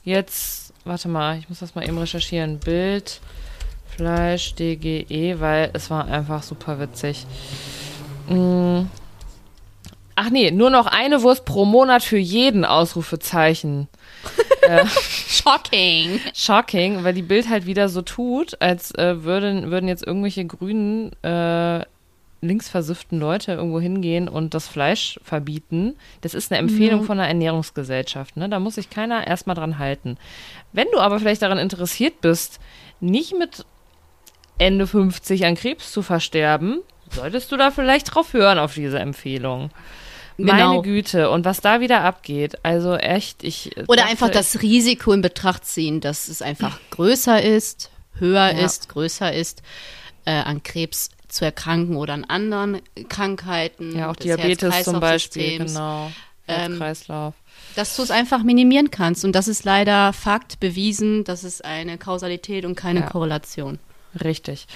[0.04, 2.60] Jetzt, warte mal, ich muss das mal eben recherchieren.
[2.60, 3.22] Bild,
[3.96, 7.26] Fleisch, DGE, weil es war einfach super witzig.
[8.28, 8.84] Mm.
[10.20, 13.88] Ach nee, nur noch eine Wurst pro Monat für jeden Ausrufezeichen.
[15.30, 16.20] Shocking.
[16.34, 21.12] Shocking, weil die Bild halt wieder so tut, als äh, würden, würden jetzt irgendwelche grünen,
[21.22, 21.86] äh,
[22.42, 25.96] linksversifften Leute irgendwo hingehen und das Fleisch verbieten.
[26.22, 28.38] Das ist eine Empfehlung von einer Ernährungsgesellschaft.
[28.38, 28.50] Ne?
[28.50, 30.18] Da muss sich keiner erstmal dran halten.
[30.74, 32.60] Wenn du aber vielleicht daran interessiert bist,
[33.00, 33.68] nicht mit
[34.58, 39.70] Ende 50 an Krebs zu versterben, solltest du da vielleicht drauf hören auf diese Empfehlung.
[40.38, 40.82] Meine Genau.
[40.84, 43.76] Güte, und was da wieder abgeht, also echt, ich.
[43.88, 48.66] Oder dachte, einfach das Risiko in Betracht ziehen, dass es einfach größer ist, höher Ja.
[48.66, 49.64] ist, größer ist,
[50.26, 53.98] äh, an Krebs zu erkranken oder an anderen Krankheiten.
[53.98, 56.12] Ja, auch Diabetes zum Beispiel, genau.
[56.48, 57.34] ähm, Herzkreislauf.
[57.76, 59.26] dass du es einfach minimieren kannst.
[59.26, 63.06] Und das ist leider Fakt, bewiesen, das ist eine Kausalität und keine Ja.
[63.08, 63.80] Korrelation.
[64.24, 64.68] Richtig.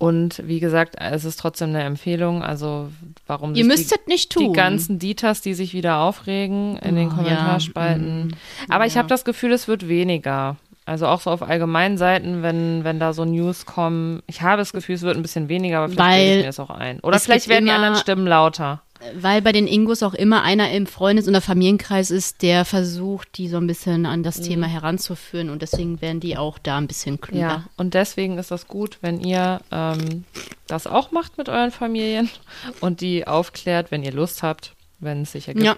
[0.00, 2.42] Und wie gesagt, es ist trotzdem eine Empfehlung.
[2.42, 2.88] Also
[3.26, 4.44] warum Ihr sich müsst die, nicht tun.
[4.46, 8.30] die ganzen Ditas, die sich wieder aufregen in den Oh, Kommentarspalten.
[8.30, 9.00] ja, Aber ich ja.
[9.00, 10.56] habe das Gefühl, es wird weniger.
[10.86, 14.22] Also auch so auf allgemeinen Seiten, wenn, wenn da so News kommen.
[14.26, 16.60] Ich habe das Gefühl, es wird ein bisschen weniger, aber vielleicht Weil ich mir das
[16.60, 17.00] auch ein.
[17.00, 18.80] Oder vielleicht werden die anderen Stimmen lauter.
[19.14, 23.48] Weil bei den Ingos auch immer einer im Freundes- oder Familienkreis ist, der versucht, die
[23.48, 25.48] so ein bisschen an das Thema heranzuführen.
[25.48, 27.40] Und deswegen werden die auch da ein bisschen klüger.
[27.40, 30.24] Ja, und deswegen ist das gut, wenn ihr ähm,
[30.66, 32.28] das auch macht mit euren Familien
[32.80, 35.64] und die aufklärt, wenn ihr Lust habt, wenn es sich ergibt.
[35.64, 35.76] Ja.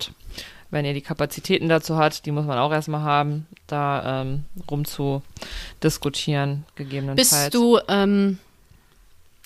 [0.71, 4.85] Wenn ihr die Kapazitäten dazu habt, die muss man auch erstmal haben, da ähm, rum
[4.85, 5.23] zu
[5.83, 7.31] diskutieren, gegebenenfalls.
[7.31, 8.39] Bist du ähm,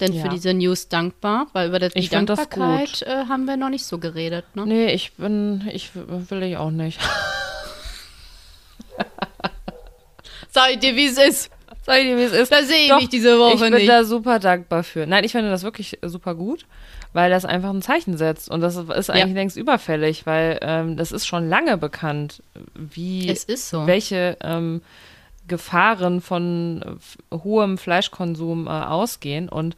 [0.01, 0.23] denn Ja.
[0.23, 1.47] für diese News dankbar?
[1.53, 4.45] Weil über die Ich Dankbarkeit äh, haben wir noch nicht so geredet.
[4.55, 4.67] Ne?
[4.67, 7.01] Nee, ich bin, ich will ich auch nicht.
[10.51, 11.51] Sag ich dir, wie es ist.
[11.83, 12.51] Sag ich dir, wie es ist.
[12.51, 13.89] Da sehe ich Doch, mich diese Woche ich bin nicht.
[13.89, 15.07] da super dankbar für.
[15.07, 16.65] Nein, ich finde das wirklich super gut,
[17.13, 18.51] weil das einfach ein Zeichen setzt.
[18.51, 22.43] Und das ist eigentlich längst überfällig, weil ähm, das ist schon lange bekannt,
[22.75, 23.87] wie Es ist so.
[23.87, 24.81] welche ähm,
[25.49, 29.49] Gefahren von äh, hohem Fleischkonsum äh, ausgehen.
[29.49, 29.77] Und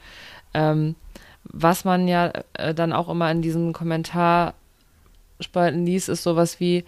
[0.55, 0.95] ähm,
[1.45, 6.79] was man ja äh, dann auch immer in diesen Kommentarspalten liest, ist sowas wie,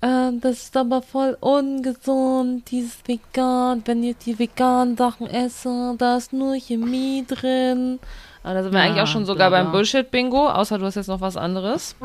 [0.00, 3.82] äh, das ist aber voll ungesund, dieses Vegan.
[3.84, 7.98] Wenn ich die veganen Sachen esse, da ist nur Chemie drin.
[8.42, 9.72] Aber da sind wir Ja, eigentlich auch schon sogar bla, beim.
[9.72, 11.96] Bullshit-Bingo, außer du hast jetzt noch was anderes.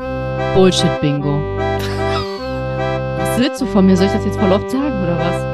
[0.54, 1.58] Bullshit-Bingo.
[3.18, 3.96] Was willst du von mir?
[3.96, 5.51] Soll ich das jetzt voll oft sagen oder was?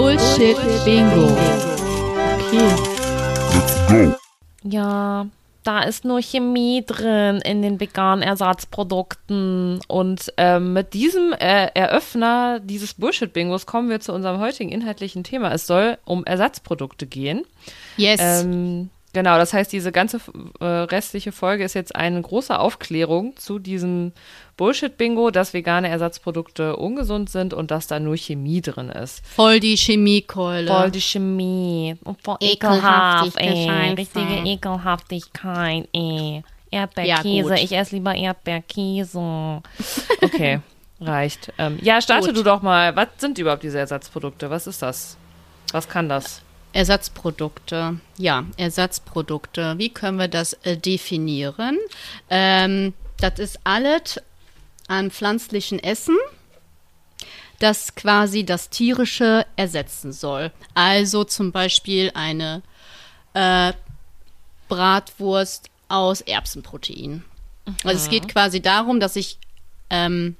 [0.00, 1.28] Bullshit-Bingo.
[3.84, 4.14] Okay.
[4.62, 5.26] Ja,
[5.62, 9.80] da ist nur Chemie drin in den veganen Ersatzprodukten.
[9.88, 15.52] Und ähm, mit diesem äh, Eröffner dieses Bullshit-Bingos kommen wir zu unserem heutigen inhaltlichen Thema.
[15.52, 17.44] Es soll um Ersatzprodukte gehen.
[17.98, 18.20] Yes.
[18.22, 20.20] Ähm, genau, das heißt, diese ganze
[20.60, 24.12] äh, restliche Folge ist jetzt eine große Aufklärung zu diesem
[24.56, 29.24] Bullshit-Bingo, dass vegane Ersatzprodukte ungesund sind und dass da nur Chemie drin ist.
[29.26, 30.66] Voll die Chemiekeule.
[30.66, 31.96] Voll die Chemie.
[32.04, 33.66] Und voll Ekelhaft, ekelhaft, ey.
[33.66, 33.98] Scheiße.
[33.98, 36.42] Richtige Ekelhaftigkeit, ey.
[36.72, 37.48] Ja, Erdbeerkäse.
[37.48, 37.58] gut.
[37.58, 39.62] ich esse lieber Erdbeerkäse.
[40.22, 40.60] Okay,
[41.00, 41.52] reicht.
[41.58, 42.36] Ähm, ja, starte Gut.
[42.36, 42.94] du doch mal.
[42.94, 44.50] Was sind überhaupt diese Ersatzprodukte?
[44.50, 45.16] Was ist das?
[45.72, 46.42] Was kann das?
[46.72, 48.00] Ersatzprodukte.
[48.16, 49.78] Ja, Ersatzprodukte.
[49.78, 51.78] Wie können wir das äh, definieren?
[52.28, 54.20] Ähm, das ist alles
[54.88, 56.16] an pflanzlichen Essen,
[57.58, 60.52] das quasi das tierische ersetzen soll.
[60.74, 62.62] Also zum Beispiel eine
[63.34, 63.72] äh,
[64.68, 67.24] Bratwurst aus Erbsenprotein.
[67.84, 69.38] Also es geht quasi darum, dass ich
[69.90, 70.36] ähm,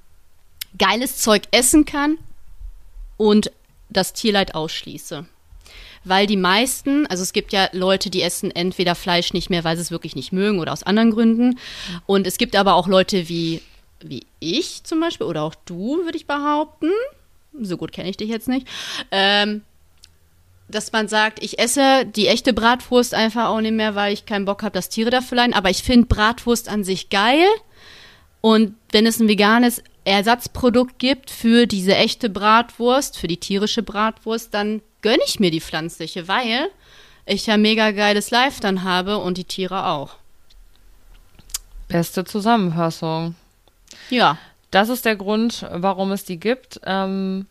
[0.78, 2.16] geiles Zeug essen kann
[3.16, 3.52] und
[3.88, 5.26] das Tierleid ausschließe.
[6.04, 9.76] Weil die meisten, also es gibt ja Leute, die essen entweder Fleisch nicht mehr, weil
[9.76, 11.58] sie es wirklich nicht mögen oder aus anderen Gründen.
[12.06, 13.60] Und es gibt aber auch Leute wie,
[14.02, 16.90] wie ich zum Beispiel oder auch du, würde ich behaupten.
[17.60, 18.66] So gut kenne ich dich jetzt nicht.
[19.10, 19.62] Ähm,
[20.68, 24.44] dass man sagt, ich esse die echte Bratwurst einfach auch nicht mehr, weil ich keinen
[24.44, 25.54] Bock habe, dass Tiere dafür leiden.
[25.54, 27.46] Aber ich finde Bratwurst an sich geil.
[28.40, 34.54] Und wenn es ein veganes Ersatzprodukt gibt für diese echte Bratwurst, für die tierische Bratwurst,
[34.54, 36.68] dann gönne ich mir die pflanzliche, weil
[37.26, 40.16] ich ja mega geiles Live dann habe und die Tiere auch.
[41.88, 43.34] Beste Zusammenfassung.
[44.10, 44.38] Ja,
[44.70, 46.80] Das ist der Grund, warum es die gibt.
[46.84, 47.46] Ähm,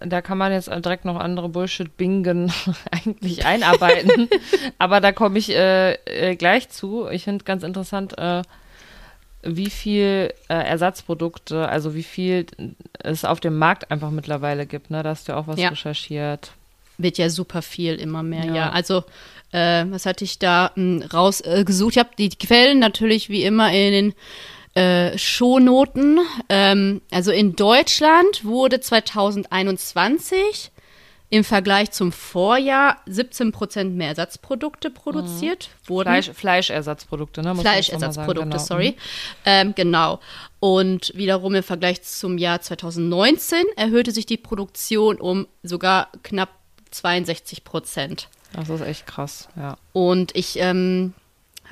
[0.00, 2.52] da kann man jetzt direkt noch andere Bullshit-Bingen
[2.90, 4.28] eigentlich einarbeiten.
[4.78, 7.06] Aber da komme ich äh, äh, gleich zu.
[7.08, 8.42] Ich finde ganz interessant, äh,
[9.44, 12.46] wie viel äh, Ersatzprodukte, also wie viel
[12.98, 14.90] es auf dem Markt einfach mittlerweile gibt.
[14.90, 15.02] Ne?
[15.04, 15.68] Da hast du ja auch was Ja.
[15.68, 16.50] recherchiert.
[16.98, 18.54] Wird ja super viel immer mehr, ja.
[18.54, 18.70] Ja.
[18.70, 19.04] Also,
[19.52, 21.96] äh, was hatte ich da mh, rausgesucht?
[21.96, 24.14] Äh, ich habe die Quellen natürlich wie immer in den
[24.74, 26.18] äh, Shownoten.
[26.48, 30.72] Ähm, also in Deutschland wurde 2021
[31.30, 35.70] im Vergleich zum Vorjahr 17 Prozent mehr Ersatzprodukte produziert.
[35.86, 36.08] Wurden.
[36.08, 37.54] Fleisch, Fleischersatzprodukte, ne?
[37.54, 38.62] muss sagen, Fleischersatzprodukte, genau.
[38.62, 38.96] sorry.
[39.44, 40.20] Ähm, genau.
[40.60, 46.50] Und wiederum im Vergleich zum Jahr 2019 erhöhte sich die Produktion um sogar knapp
[46.94, 48.28] 62 Prozent.
[48.52, 49.76] Das ist echt krass, ja.
[49.92, 51.12] Und ich, ähm,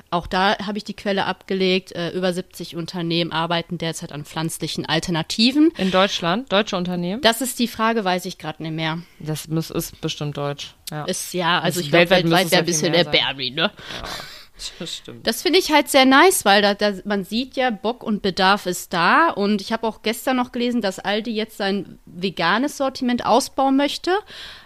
[0.09, 1.93] auch da habe ich die Quelle abgelegt.
[1.93, 5.71] Äh, über 70 Unternehmen arbeiten derzeit an pflanzlichen Alternativen.
[5.77, 7.21] In Deutschland, deutsche Unternehmen?
[7.21, 8.99] Das ist die Frage, weiß ich gerade nicht mehr.
[9.19, 10.75] Das muss, ist bestimmt deutsch.
[10.91, 11.05] Ja.
[11.05, 13.05] Ist ja, also Das ich glaube, weltweit wäre ja ein bisschen der.
[13.05, 13.71] Barry, ne?
[14.79, 15.25] Das stimmt.
[15.27, 18.65] Das finde ich halt sehr nice, weil da, da, man sieht ja, Bock und Bedarf
[18.65, 19.29] ist da.
[19.29, 24.11] Und ich habe auch gestern noch gelesen, dass Aldi jetzt sein veganes Sortiment ausbauen möchte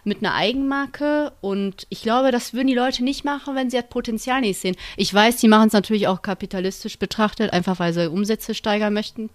[0.03, 1.33] mit einer Eigenmarke.
[1.41, 4.75] Und ich glaube, das würden die Leute nicht machen, wenn sie das Potenzial nicht sehen.
[4.95, 9.29] Ich weiß, die machen es natürlich auch kapitalistisch betrachtet, einfach weil sie Umsätze steigern möchten.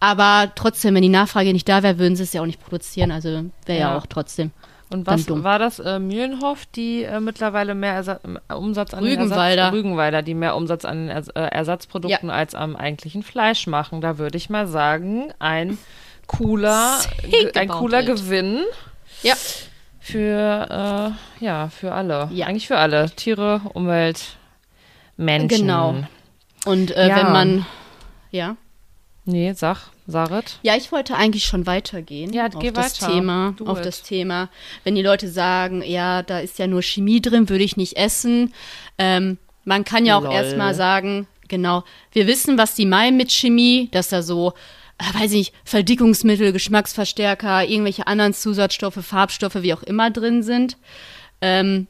[0.00, 3.10] Aber trotzdem, wenn die Nachfrage nicht da wäre, würden sie es ja auch nicht produzieren.
[3.10, 3.74] Also wäre ja.
[3.78, 3.98] Ja.
[3.98, 4.52] auch trotzdem.
[4.90, 5.78] Und was war das?
[5.80, 9.62] Äh, Mühlenhoff, die äh, mittlerweile mehr Ersa Umsatz an Rügenwalder.
[9.64, 14.00] Ersatz, Rügenwalder, die mehr Umsatz an Ers äh, Ersatzprodukten als am eigentlichen Fleisch machen.
[14.00, 15.76] Da würde ich mal sagen, ein
[16.26, 16.98] cooler,
[17.54, 18.06] ein cooler it.
[18.06, 18.60] Gewinn
[19.22, 19.34] Ja.
[20.00, 22.28] für äh, ja für alle.
[22.32, 22.46] Ja.
[22.46, 23.10] Eigentlich für alle.
[23.10, 24.38] Tiere, Umwelt,
[25.18, 25.66] Menschen.
[25.66, 25.96] Genau.
[26.64, 27.16] Und äh, Ja.
[27.16, 27.66] wenn man,
[28.30, 28.56] ja.
[29.26, 30.58] Nee, sag, Sarit.
[30.62, 33.12] Ja, ich wollte eigentlich schon weitergehen Ja, auf geh das weiter.
[33.12, 33.86] Thema, Do auf it.
[33.86, 34.48] das Thema.
[34.82, 38.54] Wenn die Leute sagen, ja, da ist ja nur Chemie drin, würde ich nicht essen.
[38.96, 43.90] Ähm, man kann ja auch erstmal sagen, genau, wir wissen, was die meinen mit Chemie,
[43.92, 44.54] dass da so,
[44.96, 50.78] äh, weiß ich nicht, Verdickungsmittel, Geschmacksverstärker, irgendwelche anderen Zusatzstoffe, Farbstoffe, wie auch immer drin sind.
[51.42, 51.86] Ähm,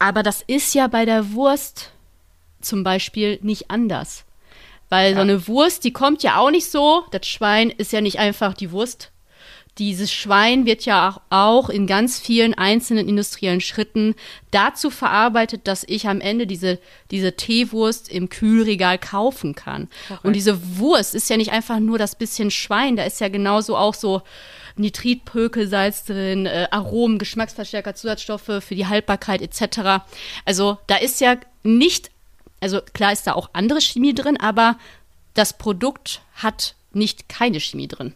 [0.00, 1.92] aber das ist ja bei der Wurst
[2.60, 4.24] zum Beispiel nicht anders.
[4.88, 5.22] Weil so Ja.
[5.22, 7.04] eine Wurst, die kommt ja auch nicht so.
[7.10, 9.10] Das Schwein ist ja nicht einfach die Wurst.
[9.76, 14.16] Dieses Schwein wird ja auch, in ganz vielen einzelnen industriellen Schritten
[14.50, 16.80] dazu verarbeitet, dass ich am Ende diese,
[17.12, 19.88] diese Teewurst im Kühlregal kaufen kann.
[20.24, 23.76] Und diese Wurst ist ja nicht einfach nur das bisschen Schwein, da ist ja genauso
[23.76, 24.22] auch so
[24.74, 30.02] Nitritpökelsalz drin, äh, Aromen, Geschmacksverstärker, Zusatzstoffe für die Haltbarkeit etc.
[30.44, 32.10] Also da ist ja nicht
[32.60, 34.76] also klar ist da auch andere Chemie drin, aber
[35.34, 38.14] das Produkt hat nicht keine Chemie drin.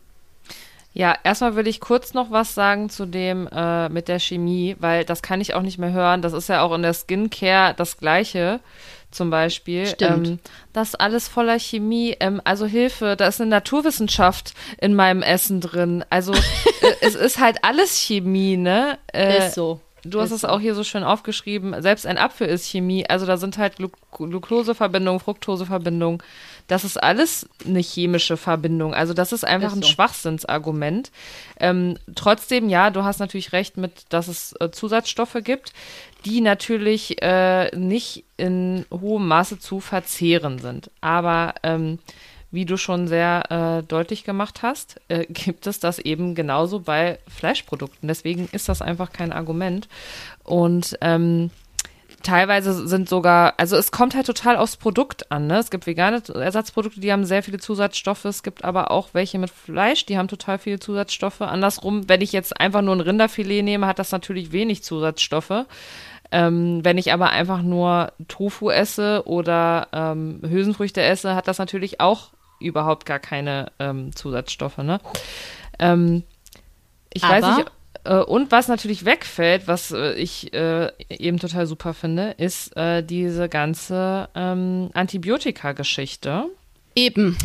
[0.94, 5.04] Ja, erstmal will ich kurz noch was sagen zu dem äh, mit der Chemie, weil
[5.04, 6.20] das kann ich auch nicht mehr hören.
[6.20, 8.60] Das ist ja auch in der Skincare das Gleiche,
[9.10, 9.86] zum Beispiel.
[9.86, 10.26] Stimmt.
[10.28, 10.38] Ähm,
[10.74, 12.14] das ist alles voller Chemie.
[12.20, 16.04] Ähm, also Hilfe, da ist eine Naturwissenschaft in meinem Essen drin.
[16.10, 16.38] Also äh,
[17.00, 18.98] es ist halt alles Chemie, ne?
[19.14, 19.80] Äh, ist so.
[20.04, 21.80] Du hast es auch hier so schön aufgeschrieben.
[21.80, 23.08] Selbst ein Apfel ist Chemie.
[23.08, 26.22] Also da sind halt Glu Glukoseverbindungen, Fructoseverbindungen.
[26.66, 28.94] Das ist alles eine chemische Verbindung.
[28.94, 29.88] Also das ist einfach Ist ein so.
[29.88, 31.12] Schwachsinnsargument.
[31.60, 35.72] Ähm, trotzdem, ja, du hast natürlich recht mit, dass es äh, Zusatzstoffe gibt,
[36.24, 40.90] die natürlich äh, nicht in hohem Maße zu verzehren sind.
[41.00, 41.98] Aber ähm,
[42.52, 47.18] wie du schon sehr äh, deutlich gemacht hast, äh, gibt es das eben genauso bei
[47.28, 48.06] Fleischprodukten.
[48.06, 49.88] Deswegen ist das einfach kein Argument.
[50.44, 51.50] Und ähm,
[52.22, 55.46] teilweise sind sogar, also es kommt halt total aufs Produkt an.
[55.46, 55.58] Ne?
[55.58, 58.24] Es gibt vegane Ersatzprodukte, die haben sehr viele Zusatzstoffe.
[58.26, 61.40] Es gibt aber auch welche mit Fleisch, die haben total viele Zusatzstoffe.
[61.40, 65.64] Andersrum, wenn ich jetzt einfach nur ein Rinderfilet nehme, hat das natürlich wenig Zusatzstoffe.
[66.30, 72.00] Ähm, wenn ich aber einfach nur Tofu esse oder ähm, Hülsenfrüchte esse, hat das natürlich
[72.00, 72.30] auch
[72.62, 74.78] überhaupt gar keine ähm, Zusatzstoffe.
[74.78, 75.00] Ne?
[75.78, 76.22] Ähm,
[77.12, 77.70] ich weiß Aber- nicht.
[78.04, 83.02] Äh, und was natürlich wegfällt, was äh, ich äh, eben total super finde, ist äh,
[83.04, 86.46] diese ganze ähm, Antibiotika-Geschichte
[86.96, 87.36] Eben.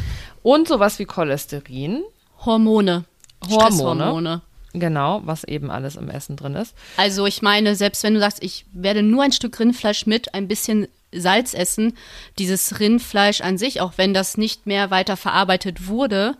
[0.43, 2.03] und sowas wie Cholesterin.
[2.43, 3.05] Hormone.
[3.49, 4.41] Hormone.
[4.73, 6.75] Genau, was eben alles im Essen drin ist.
[6.97, 10.47] Also ich meine, selbst wenn du sagst, ich werde nur ein Stück Rindfleisch mit ein
[10.47, 10.87] bisschen
[11.19, 11.93] Salz essen,
[12.37, 16.35] dieses Rindfleisch an sich, auch wenn das nicht mehr weiter verarbeitet wurde,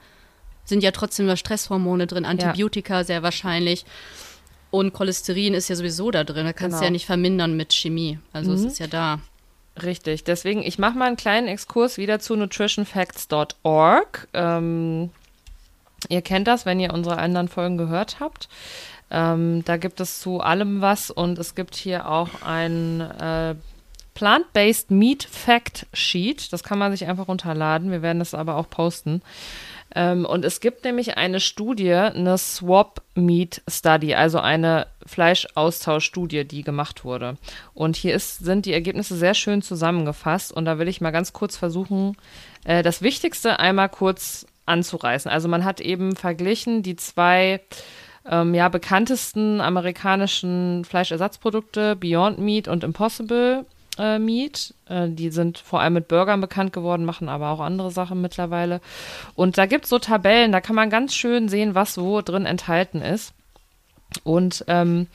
[0.66, 3.86] sind ja trotzdem nur Stresshormone drin, Antibiotika sehr wahrscheinlich.
[4.70, 6.46] Und Cholesterin ist ja sowieso da drin.
[6.46, 6.86] Da kannst du Genau.
[6.88, 8.20] ja nicht vermindern mit Chemie.
[8.34, 9.20] Also es ist ja da.
[9.82, 14.28] Richtig, deswegen, ich mache mal einen kleinen Exkurs wieder zu nutritionfacts.org.
[14.34, 15.10] Ähm,
[16.10, 18.50] ihr kennt das, wenn ihr unsere anderen Folgen gehört habt.
[19.10, 23.56] Ähm, da gibt es zu allem was und es gibt hier auch ein äh,
[24.18, 26.52] Plant-Based Meat Fact Sheet.
[26.52, 27.92] Das kann man sich einfach runterladen.
[27.92, 29.22] Wir werden das aber auch posten.
[29.94, 36.64] Ähm, und es gibt nämlich eine Studie, eine Swap Meat Study, also eine Fleischaustauschstudie, die
[36.64, 37.38] gemacht wurde.
[37.76, 40.52] Und hier ist, sind die Ergebnisse sehr schön zusammengefasst.
[40.52, 42.18] Und da will ich mal ganz kurz versuchen,
[42.66, 45.30] äh, das Wichtigste einmal kurz anzureißen.
[45.30, 47.62] Also man hat eben verglichen die zwei
[48.28, 54.74] ähm, ja, bekanntesten amerikanischen Fleischersatzprodukte, Beyond Meat und Impossible äh, Meat.
[54.88, 58.82] Äh, die sind vor allem mit Burgern bekannt geworden, machen aber auch andere Sachen mittlerweile.
[59.36, 62.46] Und da gibt es so Tabellen, da kann man ganz schön sehen, was wo drin
[62.46, 63.34] enthalten ist.
[64.24, 65.08] Und ähm,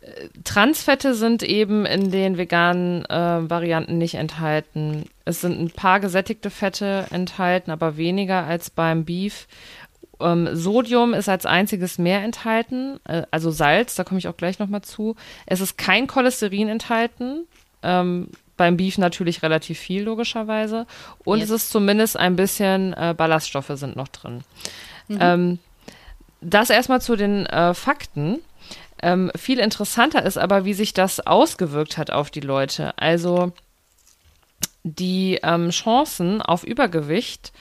[0.00, 5.06] äh, Transfette sind eben in den veganen äh, Varianten nicht enthalten.
[5.24, 9.46] Es sind ein paar gesättigte Fette enthalten, aber weniger als beim Beef.
[10.20, 14.58] Ähm, Sodium ist als einziges mehr enthalten, äh, also Salz, da komme ich auch gleich
[14.58, 15.16] nochmal zu.
[15.46, 17.46] Es ist kein Cholesterin enthalten.
[17.82, 20.86] Ähm, beim Beef natürlich relativ viel, logischerweise.
[21.24, 21.50] Und Yes.
[21.50, 24.44] es ist zumindest ein bisschen äh, Ballaststoffe sind noch drin.
[25.10, 25.58] Ähm,
[26.40, 28.38] das erstmal zu den äh, Fakten.
[29.02, 32.96] Ähm, viel interessanter ist aber, wie sich das ausgewirkt hat auf die Leute.
[32.98, 33.52] Also
[34.84, 37.52] die ähm, Chancen auf Übergewicht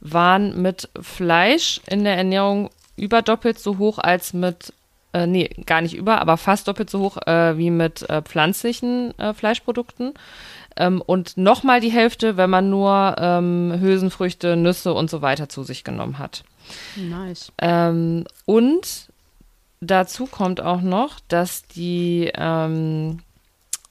[0.00, 4.72] waren mit Fleisch in der Ernährung überdoppelt so hoch als mit,
[5.12, 9.18] äh, nee, gar nicht über, aber fast doppelt so hoch äh, wie mit äh, pflanzlichen
[9.18, 10.14] äh, Fleischprodukten.
[10.76, 15.62] Ähm, und nochmal die Hälfte, wenn man nur ähm, Hülsenfrüchte, Nüsse und so weiter zu
[15.62, 16.44] sich genommen hat.
[16.96, 17.52] Nice.
[17.58, 19.08] Ähm, und
[19.80, 23.20] dazu kommt auch noch, dass die ähm,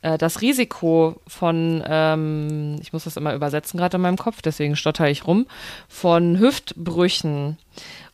[0.01, 4.76] äh, das Risiko von, ähm, ich muss das immer übersetzen gerade in meinem Kopf, deswegen
[4.76, 5.47] stotter ich rum,
[5.88, 7.57] von Hüftbrüchen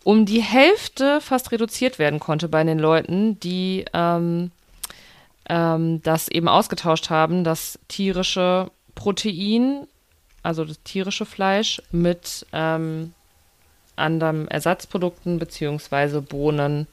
[0.04, 4.52] um die Hälfte fast reduziert werden konnte bei den Leuten, die ähm,
[5.50, 9.88] ähm, das eben ausgetauscht haben, das tierische Protein,
[10.42, 13.14] also das tierische Fleisch mit ähm,
[13.96, 16.88] anderen Ersatzprodukten beziehungsweise Bohnen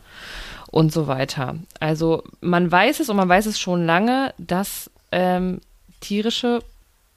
[0.71, 1.57] und so weiter.
[1.81, 5.61] Also man weiß es und man weiß es schon lange, dass ähm,
[6.01, 6.61] tierische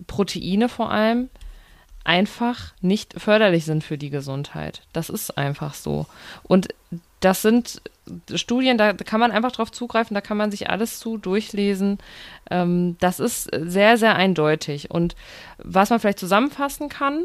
[0.07, 1.29] Proteine vor allem
[2.03, 4.81] einfach nicht förderlich sind für die Gesundheit.
[4.91, 6.05] Das ist einfach so.
[6.43, 6.69] Und
[7.19, 7.81] das sind
[8.35, 11.99] Studien, da kann man einfach drauf zugreifen, da kann man sich alles zu durchlesen.
[12.51, 14.91] Ähm, das ist sehr, sehr eindeutig.
[14.91, 15.15] Und
[15.57, 17.23] was man vielleicht zusammenfassen kann,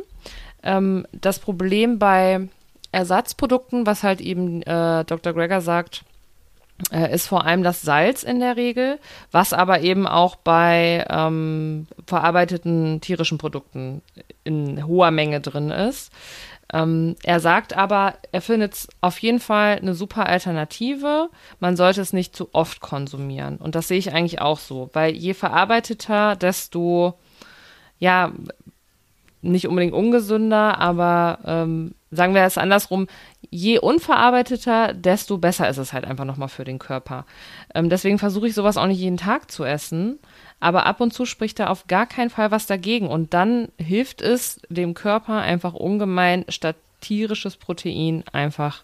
[0.62, 2.48] ähm, das Problem bei
[2.92, 5.32] Ersatzprodukten, was halt eben äh, Dr.
[5.32, 6.04] Greger sagt,
[7.12, 8.98] ist vor allem das Salz in der Regel,
[9.32, 14.02] was aber eben auch bei ähm, verarbeiteten tierischen Produkten
[14.44, 16.12] in hoher Menge drin ist.
[16.72, 21.30] Ähm, er sagt aber, er findet es auf jeden Fall eine super Alternative.
[21.60, 23.56] Man sollte es nicht zu oft konsumieren.
[23.56, 27.18] Und das sehe ich eigentlich auch so, weil je verarbeiteter, desto,
[27.98, 28.32] ja,
[29.40, 33.06] nicht unbedingt ungesünder, aber ähm, sagen wir es andersrum,
[33.50, 37.24] je unverarbeiteter, desto besser ist es halt einfach nochmal für den Körper.
[37.74, 40.18] Ähm, deswegen versuche ich sowas auch nicht jeden Tag zu essen,
[40.60, 44.20] aber ab und zu spricht da auf gar keinen Fall was dagegen und dann hilft
[44.20, 48.82] es dem Körper einfach ungemein, statt tierisches Protein einfach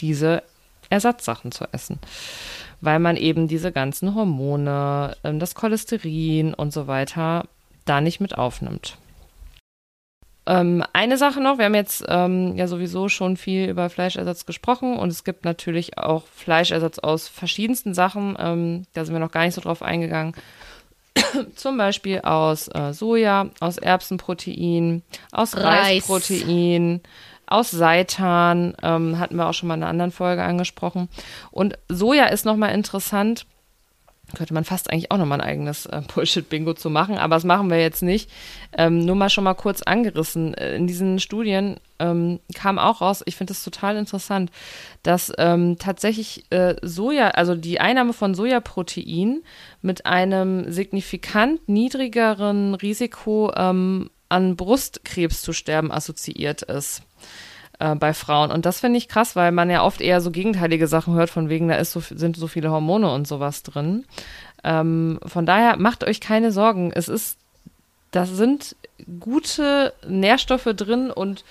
[0.00, 0.42] diese
[0.90, 1.98] Ersatzsachen zu essen.
[2.80, 7.44] Weil man eben diese ganzen Hormone, ähm, das Cholesterin und so weiter
[7.84, 8.98] da nicht mit aufnimmt.
[10.46, 14.96] Ähm, eine Sache noch, wir haben jetzt ähm, ja sowieso schon viel über Fleischersatz gesprochen
[14.96, 18.36] und es gibt natürlich auch Fleischersatz aus verschiedensten Sachen.
[18.38, 20.34] Ähm, da sind wir noch gar nicht so drauf eingegangen.
[21.56, 26.08] Zum Beispiel aus äh, Soja, aus Erbsenprotein, aus Reis.
[26.08, 27.00] Reisprotein,
[27.46, 31.08] aus Seitan, ähm, hatten wir auch schon mal in einer anderen Folge angesprochen.
[31.50, 33.46] Und Soja ist nochmal interessant,
[34.34, 37.70] könnte man fast eigentlich auch nochmal ein eigenes äh, Bullshit-Bingo zu machen, aber das machen
[37.70, 38.30] wir jetzt nicht.
[38.76, 40.54] Ähm, nur mal schon mal kurz angerissen.
[40.54, 44.50] Äh, In diesen Studien ähm, kam auch raus, ich finde das total interessant,
[45.02, 49.42] dass ähm, tatsächlich äh, Soja, also die Einnahme von Sojaprotein
[49.80, 57.02] mit einem signifikant niedrigeren Risiko ähm, an Brustkrebs zu sterben assoziiert ist
[57.78, 58.50] äh, bei Frauen.
[58.50, 61.48] Und das finde ich krass, weil man ja oft eher so gegenteilige Sachen hört, von
[61.48, 64.04] wegen, da ist so, sind so viele Hormone und sowas drin.
[64.64, 66.92] Ähm, von daher macht euch keine Sorgen.
[66.94, 67.38] Es ist,
[68.10, 68.76] das sind
[69.20, 71.44] gute Nährstoffe drin und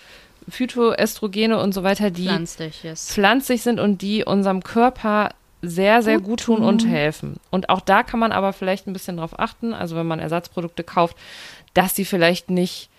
[0.47, 3.11] Phytoestrogene und so weiter, die Pflanzliches.
[3.11, 7.37] pflanzlich sind und die unserem Körper sehr, sehr gut tun und helfen.
[7.49, 10.83] Und auch da kann man aber vielleicht ein bisschen drauf achten, also wenn man Ersatzprodukte
[10.83, 11.17] kauft,
[11.73, 12.89] dass die vielleicht nicht,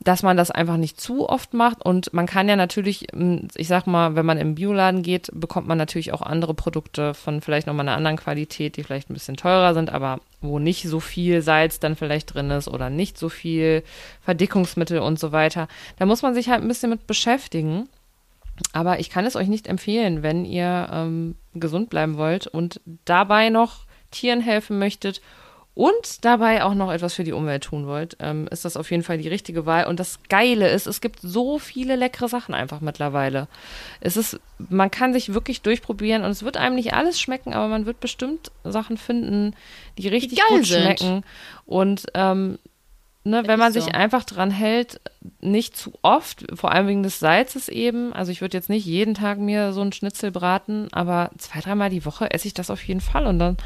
[0.00, 1.84] dass man das einfach nicht zu oft macht.
[1.84, 3.06] Und man kann ja natürlich,
[3.54, 7.40] ich sag mal, wenn man im Bioladen geht, bekommt man natürlich auch andere Produkte von
[7.40, 11.00] vielleicht nochmal einer anderen Qualität, die vielleicht ein bisschen teurer sind, aber wo nicht so
[11.00, 13.82] viel Salz dann vielleicht drin ist oder nicht so viel
[14.22, 15.68] Verdickungsmittel und so weiter.
[15.98, 17.88] Da muss man sich halt ein bisschen mit beschäftigen.
[18.72, 23.48] Aber ich kann es euch nicht empfehlen, wenn ihr ähm, gesund bleiben wollt und dabei
[23.48, 25.20] noch Tieren helfen möchtet
[25.74, 29.02] und dabei auch noch etwas für die Umwelt tun wollt, ähm, ist das auf jeden
[29.02, 29.86] Fall die richtige Wahl.
[29.86, 33.48] Und das Geile ist, es gibt so viele leckere Sachen einfach mittlerweile.
[34.00, 37.66] Es ist, man kann sich wirklich durchprobieren und es wird einem nicht alles schmecken, aber
[37.66, 39.56] man wird bestimmt Sachen finden,
[39.98, 40.80] die richtig geil gut sind.
[40.82, 41.24] schmecken.
[41.66, 42.58] Und ähm,
[43.24, 43.90] ne, wenn man Ist sich so.
[43.90, 45.00] einfach dran hält,
[45.40, 48.12] nicht zu oft, vor allem wegen des Salzes eben.
[48.12, 51.90] Also ich würde jetzt nicht jeden Tag mir so einen Schnitzel braten, aber zwei, dreimal
[51.90, 53.56] die Woche esse ich das auf jeden Fall und dann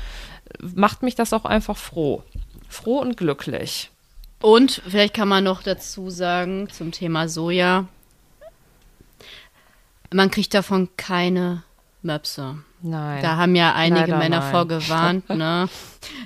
[0.74, 2.22] macht mich das auch einfach froh.
[2.68, 3.90] Froh und glücklich.
[4.40, 7.88] Und vielleicht kann man noch dazu sagen zum Thema Soja,
[10.12, 11.64] man kriegt davon keine
[12.02, 12.58] Möpse.
[12.80, 13.22] Nein.
[13.22, 14.50] Da haben ja einige Leider Männer nein.
[14.52, 15.68] vorgewarnt, ne,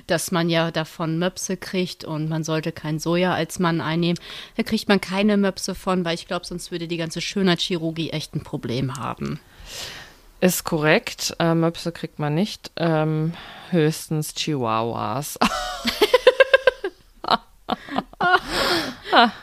[0.05, 4.19] dass man ja davon Möpse kriegt und man sollte kein Soja als Mann einnehmen.
[4.55, 8.35] Da kriegt man keine Möpse von, weil ich glaube, sonst würde die ganze Schönheitschirurgie echt
[8.35, 9.39] ein Problem haben.
[10.43, 11.33] Ist korrekt.
[11.39, 12.69] Äh, Möpse kriegt man nicht.
[12.75, 13.31] Ähm,
[13.69, 15.39] höchstens Chihuahuas.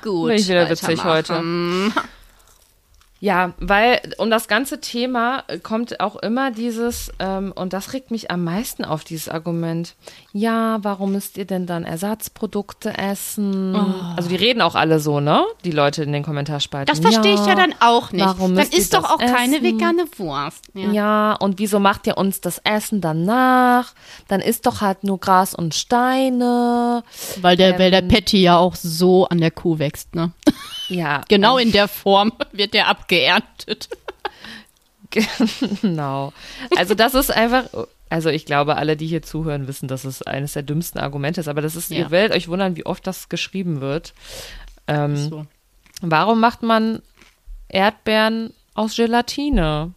[0.03, 0.29] Gut.
[0.29, 1.95] Bin ich wieder witzig weitermachen.
[3.23, 8.11] Ja, weil um das ganze Thema äh, kommt auch immer dieses, ähm, und das regt
[8.11, 9.95] mich am meisten auf, dieses Argument.
[10.33, 13.77] Ja, warum müsst ihr denn dann Ersatzprodukte essen?
[14.17, 15.45] Also die reden auch alle so, ne?
[15.65, 16.87] Die Leute in den Kommentarspalten.
[16.91, 18.25] Das verstehe ich ja dann auch nicht.
[18.25, 19.65] warum Dann müsst ihr ist doch auch keine essen?
[19.65, 20.65] vegane Wurst.
[20.73, 20.91] Ja.
[20.91, 23.93] Ja, und wieso macht ihr uns das Essen danach?
[24.29, 27.03] Dann isst doch halt nur Gras und Steine.
[27.43, 30.33] Weil der, weil der Patty ja auch so an der Kuh wächst, ne?
[30.91, 33.89] Ja, Genau in der Form wird der abgeerntet.
[35.11, 36.33] Genau.
[36.77, 37.65] Also das ist einfach,
[38.11, 41.49] also ich glaube, alle, die hier zuhören, wissen, dass es eines der dümmsten Argumente ist,
[41.49, 41.99] aber das ist, Ja.
[41.99, 44.15] ihr werdet euch wundern, wie oft das geschrieben wird.
[44.87, 45.47] Ähm, So.
[46.03, 47.03] Warum macht man
[47.69, 49.93] Erdbeeren aus Gelatine?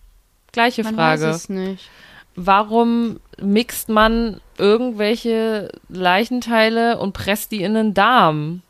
[0.52, 1.28] Gleiche Man Frage.
[1.28, 1.90] weiß es nicht.
[2.36, 8.62] Warum mixt man irgendwelche Leichenteile und presst die in den Darm?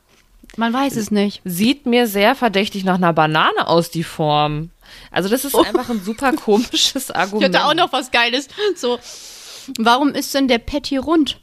[0.58, 1.42] Man weiß es nicht.
[1.46, 4.70] Sieht mir sehr verdächtig nach einer Banane aus, die Form.
[5.12, 7.56] Also das ist einfach ein super komisches Ich Argument.
[7.56, 8.48] hatte auch noch was Geiles.
[8.76, 9.00] So,
[9.80, 11.40] warum ist denn der Patty rund?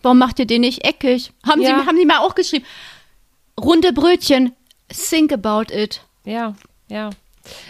[0.00, 1.32] Warum macht ihr den nicht eckig?
[1.46, 1.78] Haben, Ja.
[1.80, 2.64] sie, haben sie mal auch geschrieben.
[3.60, 4.52] Runde Brötchen.
[4.88, 6.00] Think about it.
[6.24, 6.54] Ja,
[6.88, 7.10] ja.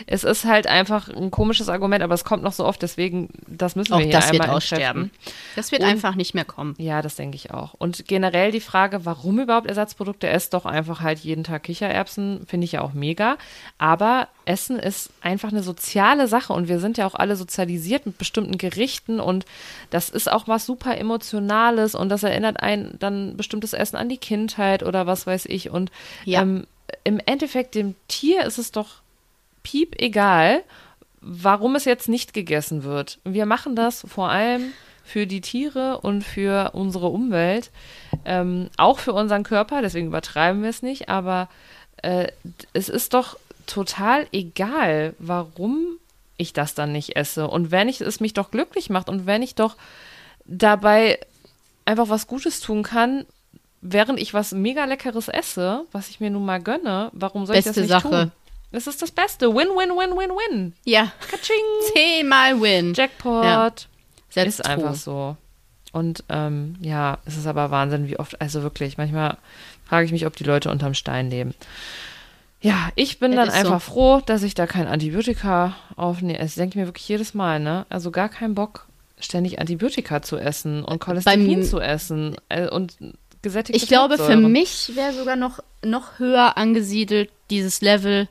[0.06, 3.76] Es ist halt einfach ein komisches Argument, aber es kommt noch so oft, deswegen, das
[3.76, 5.04] müssen wir Auch hier das wird einmal aussterben.
[5.04, 5.32] entkräften.
[5.56, 6.74] Das wird Und- einfach nicht mehr kommen.
[6.78, 7.74] Ja, das denke ich auch.
[7.74, 10.28] Und generell die Frage, warum überhaupt Ersatzprodukte?
[10.28, 13.36] Esst doch einfach halt jeden Tag Kichererbsen, finde ich ja auch mega.
[13.78, 18.18] Aber Essen ist einfach eine soziale Sache und wir sind ja auch alle sozialisiert mit
[18.18, 19.44] bestimmten Gerichten und
[19.90, 24.16] das ist auch was super Emotionales und das erinnert einen dann bestimmtes Essen an die
[24.18, 25.70] Kindheit oder was weiß ich.
[25.70, 25.90] Und
[26.24, 26.42] Ja.
[26.42, 26.66] ähm,
[27.04, 29.01] im Endeffekt, dem Tier ist es doch
[29.62, 30.62] piep egal,
[31.20, 33.18] warum es jetzt nicht gegessen wird.
[33.24, 34.72] Wir machen das vor allem
[35.04, 37.70] für die Tiere und für unsere Umwelt,
[38.24, 41.48] ähm, auch für unseren Körper, deswegen übertreiben wir es nicht, aber
[42.02, 42.28] äh,
[42.72, 43.36] es ist doch
[43.66, 45.98] total egal, warum
[46.36, 47.48] ich das dann nicht esse.
[47.48, 49.76] Und wenn ich es mich doch glücklich macht und wenn ich doch
[50.44, 51.18] dabei
[51.84, 53.26] einfach was Gutes tun kann,
[53.80, 57.64] während ich was mega leckeres esse, was ich mir nun mal gönne, warum soll ich
[57.64, 58.24] Beste das nicht Sache.
[58.24, 58.32] tun?
[58.72, 59.48] Es ist das Beste.
[59.54, 60.72] Win, win, win, win, win.
[60.84, 61.12] Ja.
[61.30, 61.56] Katsching.
[61.94, 62.94] Zehnmal Win.
[62.94, 63.44] Jackpot.
[63.44, 63.72] Ja.
[64.30, 65.36] Selbst Ist einfach so.
[65.92, 69.36] Und ähm, ja, es ist aber Wahnsinn, wie oft, also wirklich, manchmal
[69.84, 71.54] frage ich mich, ob die Leute unterm Stein leben.
[72.62, 73.92] Ja, ich bin Es dann einfach so.
[73.92, 76.38] froh, dass ich da kein Antibiotika aufnehme.
[76.38, 77.84] Es denke ich mir wirklich jedes Mal, ne?
[77.90, 78.86] Also gar keinen Bock,
[79.18, 82.96] ständig Antibiotika zu essen und Cholesterin Beim- zu essen äh, und
[83.42, 88.28] gesättigte Ich glaube, für mich wäre sogar noch, noch höher angesiedelt dieses Level,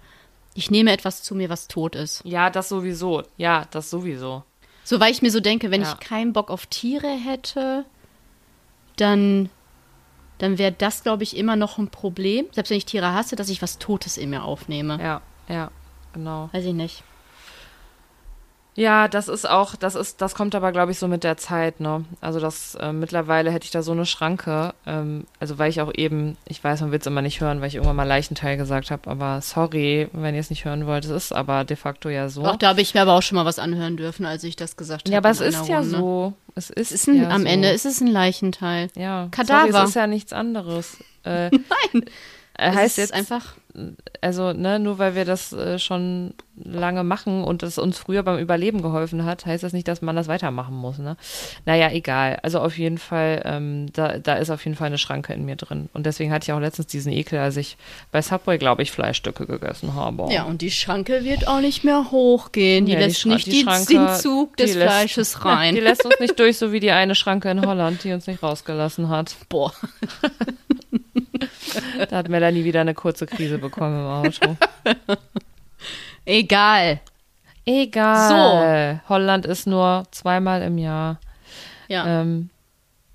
[0.54, 2.22] ich nehme etwas zu mir, was tot ist.
[2.26, 3.24] Ja, das sowieso.
[3.38, 4.43] Ja, das sowieso.
[4.84, 5.93] So, weil ich mir so denke, wenn Ja.
[5.93, 7.86] ich keinen Bock auf Tiere hätte,
[8.97, 9.49] dann,
[10.39, 12.47] dann wäre das, glaube ich, immer noch ein Problem.
[12.52, 14.99] Selbst wenn ich Tiere hasse, dass ich was Totes in mir aufnehme.
[15.02, 15.72] Ja, ja,
[16.14, 16.49] genau.
[16.52, 17.04] Weiß ich nicht.
[18.74, 21.82] Ja, das ist auch, das ist, das kommt aber, glaube ich, so mit der Zeit,
[21.82, 22.05] ne?
[22.22, 25.91] Also das äh, mittlerweile hätte ich da so eine Schranke, ähm, also weil ich auch
[25.93, 28.89] eben, ich weiß, man will es immer nicht hören, weil ich irgendwann mal Leichenteil gesagt
[28.89, 32.30] habe, aber sorry, wenn ihr es nicht hören wollt, es ist aber de facto ja
[32.30, 32.45] so.
[32.45, 34.78] Auch da habe ich mir aber auch schon mal was anhören dürfen, als ich das
[34.78, 35.11] gesagt habe.
[35.11, 35.97] ja, aber es ist ja Runde.
[35.97, 36.34] so.
[36.55, 37.47] Es ist, Es ist ein, ja am so.
[37.47, 38.88] Ende ist es ein Leichenteil.
[38.95, 39.28] ja.
[39.32, 39.72] Kadaver.
[39.72, 40.97] Sorry, es ist ja nichts anderes.
[41.24, 42.05] Äh, Nein.
[42.55, 43.53] Es heißt ist jetzt einfach.
[44.22, 48.38] Also ne, nur weil wir das äh, schon lange machen und das uns früher beim
[48.38, 50.99] Überleben geholfen hat, heißt das nicht, dass man das weitermachen muss.
[50.99, 51.17] Ne?
[51.65, 52.38] Naja, egal.
[52.43, 55.55] Also auf jeden Fall, ähm, da, da ist auf jeden Fall eine Schranke in mir
[55.55, 55.89] drin.
[55.93, 57.78] Und deswegen hatte ich auch letztens diesen Ekel, als ich
[58.11, 60.32] bei Subway, glaube ich, Fleischstücke gegessen habe.
[60.32, 62.86] Ja, und die Schranke wird auch nicht mehr hochgehen.
[62.86, 65.74] Die Ja, lässt Schra- nicht die die Schranke, den Zug des die lässt- Fleisches rein.
[65.74, 68.43] Die lässt uns nicht durch, so wie die eine Schranke in Holland, die uns nicht
[68.43, 69.36] rausgelassen hat.
[69.49, 69.74] Boah.
[72.09, 74.57] Da hat Melanie wieder eine kurze Krise bekommen im Auto.
[76.26, 76.99] Egal.
[77.65, 79.01] Egal.
[79.07, 81.19] Holland ist nur zweimal im Jahr.
[81.88, 82.22] Ja.
[82.22, 82.49] Ähm,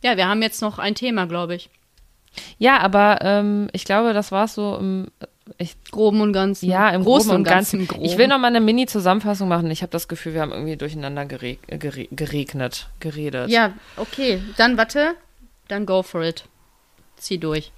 [0.02, 1.70] ja, wir haben jetzt noch ein Thema, glaube ich.
[2.58, 5.06] Ja, aber ähm, ich glaube, das war so im,
[5.58, 6.68] ich, Groben und Ganzen.
[6.68, 7.86] ja, im Großen Groben und Ganzen.
[7.86, 8.04] Groben.
[8.04, 9.70] Ich will noch mal eine Mini-Zusammenfassung machen.
[9.70, 13.48] Ich habe das Gefühl, wir haben irgendwie durcheinander gereg äh, gere geregnet, geredet.
[13.48, 14.42] Ja, okay.
[14.56, 15.14] Dann warte.
[15.68, 16.44] Dann go for it.
[17.16, 17.72] Zieh durch.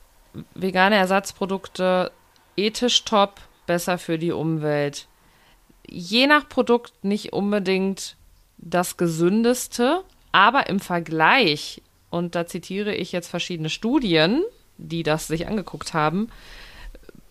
[0.55, 2.11] Vegane Ersatzprodukte,
[2.57, 5.07] ethisch top, besser für die Umwelt.
[5.89, 8.17] Je nach Produkt nicht unbedingt
[8.59, 10.03] das gesündeste,
[10.33, 14.43] aber im Vergleich, und da zitiere ich jetzt verschiedene Studien,
[14.77, 16.29] die das sich angeguckt haben,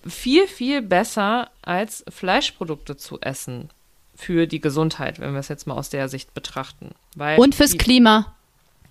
[0.05, 3.69] viel, viel besser als Fleischprodukte zu essen
[4.15, 6.95] für die Gesundheit, wenn wir es jetzt mal aus der Sicht betrachten.
[7.15, 8.33] Weil Und fürs die, Klima.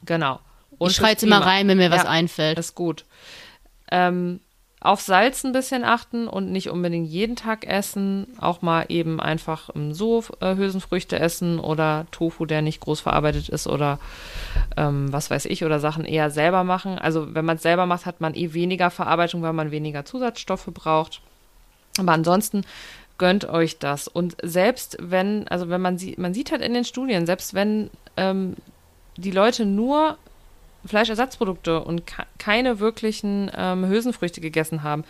[0.05, 0.41] Genau.
[0.79, 2.59] Und ich schreie jetzt immer rein, wenn mir was Ja, einfällt.
[2.59, 3.05] Ist gut.
[3.91, 4.41] Ähm,
[4.81, 8.27] auf Salz ein bisschen achten und nicht unbedingt jeden Tag essen.
[8.39, 13.67] Auch mal eben einfach so äh, Hülsenfrüchte essen oder Tofu, der nicht groß verarbeitet ist
[13.67, 13.99] oder
[14.77, 16.99] ähm, was weiß ich oder Sachen eher selber machen.
[16.99, 20.69] Also wenn man es selber macht, hat man eh weniger Verarbeitung, weil man weniger Zusatzstoffe
[20.73, 21.21] braucht.
[21.99, 22.63] Aber ansonsten
[23.19, 24.09] gönnt euch das.
[24.09, 27.91] Und selbst wenn, also wenn man sieht, man sieht halt in den Studien, selbst wenn
[28.19, 28.57] ähm,
[29.17, 30.19] die Leute nur
[30.89, 35.05] Fleischersatzprodukte und ke- keine wirklichen ähm, Hülsenfrüchte gegessen haben,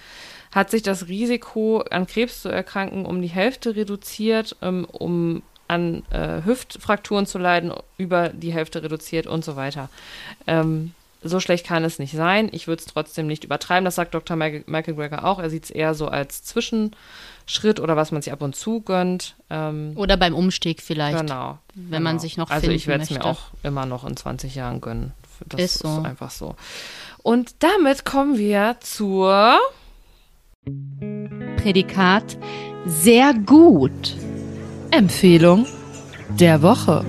[0.52, 6.04] hat sich das Risiko, an Krebs zu erkranken, um die Hälfte reduziert, ähm, um an
[6.10, 9.88] äh, Hüftfrakturen zu leiden, über die Hälfte reduziert und so weiter.
[10.46, 12.48] Ähm, so schlecht kann es nicht sein.
[12.52, 13.84] Ich würde es trotzdem nicht übertreiben.
[13.84, 14.36] Das sagt Dr.
[14.36, 15.40] Michael, Greger auch.
[15.40, 19.34] Er sieht es eher so als Zwischenschritt oder was man sich ab und zu gönnt.
[19.50, 21.18] Ähm, Oder beim Umstieg vielleicht.
[21.18, 21.58] Genau.
[21.74, 22.22] wenn man genau.
[22.22, 25.12] sich noch Also ich finden werde es mir auch immer noch in 20 Jahren gönnen.
[25.46, 26.02] Das Ist ist, so.
[26.02, 26.56] einfach so.
[27.22, 29.58] Und damit kommen wir zur
[31.56, 32.38] Prädikat
[32.86, 34.16] sehr gut.
[34.90, 35.66] Empfehlung
[36.38, 37.04] der Woche.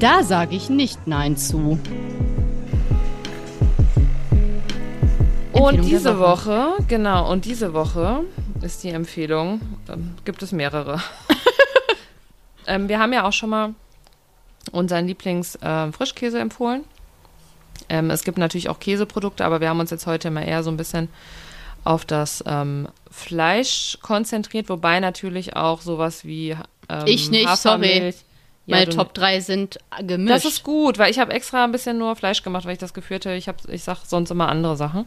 [0.00, 1.78] Da sage ich nicht Nein zu.
[5.52, 6.50] Und diese Woche.
[6.50, 6.84] Woche.
[6.88, 8.24] genau, und diese Woche
[8.62, 11.00] ist die Empfehlung, ähm, gibt es mehrere.
[12.66, 13.74] ähm, wir haben ja auch schon mal
[14.72, 16.84] unseren Lieblings-Frischkäse empfohlen.
[17.90, 20.70] Ähm, es gibt natürlich auch Käseprodukte, aber wir haben uns jetzt heute mal eher so
[20.70, 21.08] ein bisschen
[21.84, 26.56] auf das ähm, Fleisch konzentriert, wobei natürlich auch sowas wie
[26.88, 27.86] ähm, Ich nicht, sorry.
[27.86, 28.14] Hafermilch-
[28.66, 30.30] Ja, Meine Top 3 sind gemischt.
[30.36, 32.94] das ist gut, weil ich habe extra ein bisschen nur Fleisch gemacht, weil ich das
[32.94, 35.06] Gefühl hatte, ich, hab, ich sag sonst immer andere Sachen.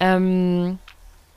[0.00, 0.78] Ähm,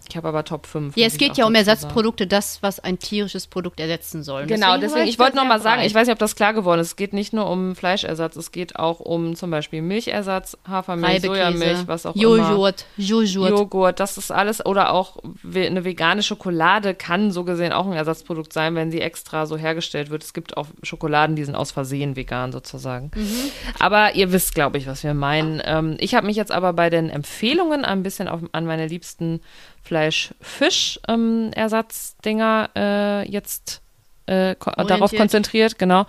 [0.09, 0.97] ich habe aber Top 5.
[0.97, 4.47] ja, es geht ja um Ersatzprodukte, das, was ein tierisches Produkt ersetzen soll.
[4.47, 6.53] Genau, deswegen, war ich wollte noch sehr mal sagen, ich weiß nicht, ob das klar
[6.53, 6.87] geworden ist.
[6.87, 11.87] Es geht nicht nur um Fleischersatz, es geht auch um zum Beispiel Milchersatz, Hafermilch, Sojamilch,
[11.87, 12.23] was auch immer.
[12.23, 13.49] Joghurt, Joghurt.
[13.51, 14.65] Joghurt, das ist alles.
[14.65, 15.17] Oder auch
[15.53, 20.09] eine vegane Schokolade kann so gesehen auch ein Ersatzprodukt sein, wenn sie extra so hergestellt
[20.09, 20.23] wird.
[20.23, 23.11] Es gibt auch Schokoladen, die sind aus Versehen vegan sozusagen.
[23.77, 25.61] Aber ihr wisst, glaube ich, was wir meinen.
[25.63, 29.41] Ähm, ich habe mich jetzt aber bei den Empfehlungen ein bisschen auf, an meine liebsten
[29.89, 33.81] Fleisch-Fisch-Ersatzdinger äh, jetzt
[34.27, 35.19] äh, ko darauf Orientiert.
[35.19, 36.05] konzentriert, genau.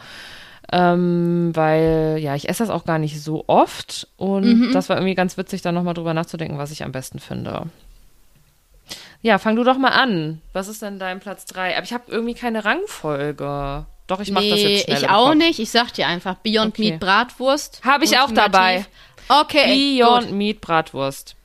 [0.73, 5.17] Ähm, weil, ja, ich esse das auch gar nicht so oft und das war irgendwie
[5.17, 7.65] ganz witzig, da nochmal drüber nachzudenken, was ich am besten finde.
[9.23, 10.41] Ja, fang du doch mal an.
[10.53, 11.77] Was ist denn dein Platz 3?
[11.77, 13.87] Aber ich habe irgendwie keine Rangfolge.
[14.07, 14.99] Doch, ich mache das nee, jetzt schnell.
[14.99, 15.37] ich auch Kopf.
[15.37, 15.59] nicht.
[15.59, 16.91] Ich sag dir einfach Beyond Okay.
[16.91, 17.81] Meat Bratwurst.
[17.85, 18.87] Hab ich auch dabei.
[19.29, 20.37] Okay, Beyond gut.
[20.37, 21.37] Meat Bratwurst.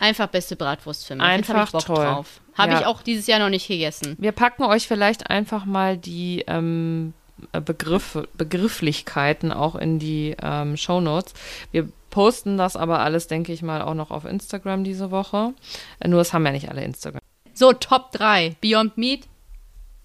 [0.00, 1.24] Einfach beste Bratwurst für mich.
[1.24, 2.04] Jetzt Einfach ich Bock toll.
[2.04, 2.40] drauf.
[2.54, 2.80] Habe Ja.
[2.80, 4.16] ich auch dieses Jahr noch nicht gegessen.
[4.18, 7.12] Wir packen euch vielleicht einfach mal die ähm,
[7.52, 11.34] äh, Begriffe, Begrifflichkeiten auch in die ähm, Shownotes.
[11.72, 15.52] Wir posten das aber alles, denke ich mal, auch noch auf Instagram diese Woche.
[16.00, 17.20] Äh, nur es haben ja nicht alle Instagram.
[17.54, 18.56] So, Top 3.
[18.60, 19.26] Beyond Meat,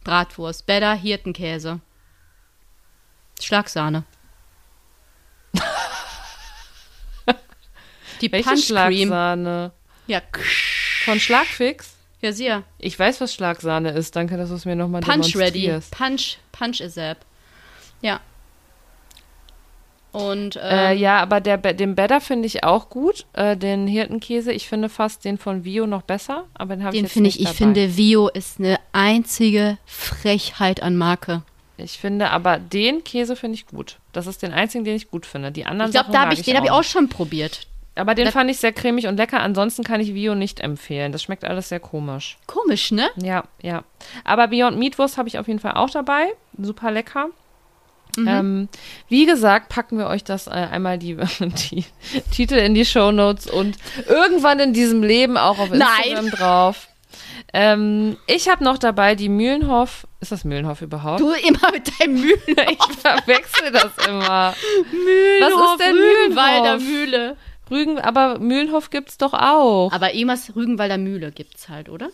[0.04, 1.80] Bratwurst, Better, Hirtenkäse.
[3.42, 4.04] Schlagsahne.
[8.22, 9.08] Die Welche Punch Cream.
[9.10, 9.72] Schlagsahne?
[10.12, 10.22] Ja,
[11.06, 11.96] Von Schlagfix?
[12.22, 12.64] ja, sehr.
[12.80, 14.14] Ich weiß, was Schlagsahne ist.
[14.16, 15.74] Danke, dass du es mir nochmal Punch ready.
[15.92, 17.18] Punch, Punch is up.
[18.02, 18.20] Ja.
[20.12, 23.26] Und Äh, ähm, ja, aber der, den Better finde ich auch gut.
[23.32, 27.00] Äh, den Hirtenkäse, ich finde fast den von Vio noch besser, aber den habe ich
[27.00, 27.58] den jetzt finde nicht ich, ich dabei.
[27.58, 31.44] finde, Vio ist eine einzige Frechheit an Marke.
[31.78, 33.98] Ich finde aber den Käse finde ich gut.
[34.12, 35.52] Das ist den einzigen, den ich gut finde.
[35.54, 37.68] Die anderen Ich glaube, Sachen da habe ich, den habe ich auch schon probiert.
[37.96, 39.42] Aber den Da- fand ich sehr cremig und lecker.
[39.42, 41.12] Ansonsten kann ich Bio nicht empfehlen.
[41.12, 42.38] Das schmeckt alles sehr komisch.
[42.48, 43.10] Komisch, ne?
[43.18, 43.84] Ja, ja.
[44.24, 46.28] Aber Beyond Meatwurst habe ich auf jeden Fall auch dabei.
[46.58, 47.28] Super lecker.
[48.18, 48.28] Mhm.
[48.28, 48.70] Ähm,
[49.10, 51.16] wie gesagt, packen wir euch das äh, einmal die,
[51.72, 51.86] die
[52.32, 53.78] Titel in die Shownotes und
[54.08, 56.88] irgendwann in diesem Leben auch auf Instagram drauf.
[57.54, 60.08] Ähm, ich habe noch dabei die Mühlenhof.
[60.22, 61.20] Ist das Mühlenhof überhaupt?
[61.20, 62.38] Du immer mit deinem Mühlen.
[62.48, 64.54] Ich verwechsel das immer.
[64.92, 66.82] Mühlenhof, Was ist denn Mühlenhof?
[66.82, 67.38] Mühle.
[67.72, 69.92] Rügen, aber Mühlenhof gibt's doch auch.
[69.92, 72.10] Aber irgendwas Rügenwalder Mühle gibt's halt, oder?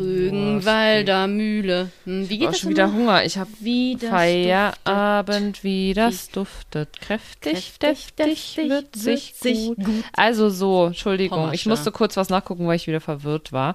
[0.00, 1.90] Rügenwalder Mühle.
[2.04, 2.92] Hm, wie Ich geht habe das schon wieder?
[2.92, 3.24] Hunger.
[3.26, 3.50] Ich habe
[3.98, 6.98] Feierabend, wie das duftet.
[7.00, 7.78] Kräftig, Kräftig,
[8.16, 8.16] deftig,
[8.56, 9.76] deftig, würzig, würzig, gut.
[9.84, 10.04] gut.
[10.14, 11.68] Also so, Entschuldigung, ich Pommersche.
[11.68, 13.74] musste kurz was nachgucken, weil ich wieder verwirrt war.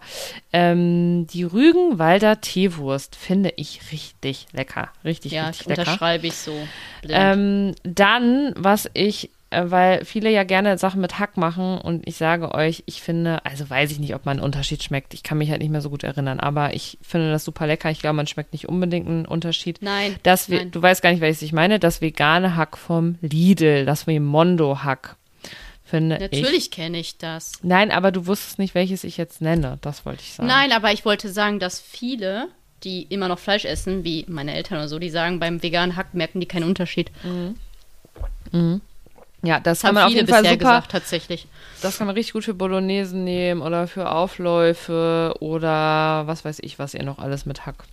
[0.51, 4.89] Ähm, die Rügenwalder Teewurst finde ich richtig lecker.
[5.05, 5.81] Richtig, Ja, richtig lecker.
[5.81, 6.53] unterschreibe ich so.
[7.07, 12.53] Ähm, dann, was ich, weil viele ja gerne Sachen mit Hack machen und ich sage
[12.53, 15.13] euch, ich finde, also weiß ich nicht, ob man einen Unterschied schmeckt.
[15.13, 17.89] Ich kann mich halt nicht mehr so gut erinnern, aber ich finde das super lecker.
[17.89, 19.79] Ich glaube, man schmeckt nicht unbedingt einen Unterschied.
[19.81, 20.71] Nein, Das, nein.
[20.71, 21.79] du weißt gar nicht, welches ich meine.
[21.79, 25.15] Das vegane Hack vom Lidl, das Mondo-Hack,
[25.85, 26.41] finde ich.
[26.41, 27.53] Natürlich kenne ich das.
[27.63, 29.77] Nein, aber du wusstest nicht, welches ich jetzt nenne.
[29.81, 30.47] Das wollte ich sagen.
[30.47, 32.49] Nein, aber ich wollte sagen, dass viele,
[32.83, 36.13] die immer noch Fleisch essen, wie meine Eltern oder so, die sagen, beim veganen Hack
[36.13, 37.11] merken die keinen Unterschied.
[39.43, 40.57] Ja, das kann man auf jeden Fall super.
[40.57, 41.47] gesagt, tatsächlich.
[41.81, 46.79] Das kann man richtig gut für Bolognese nehmen oder für Aufläufe oder was weiß ich,
[46.79, 47.83] was ihr noch alles mit Hack.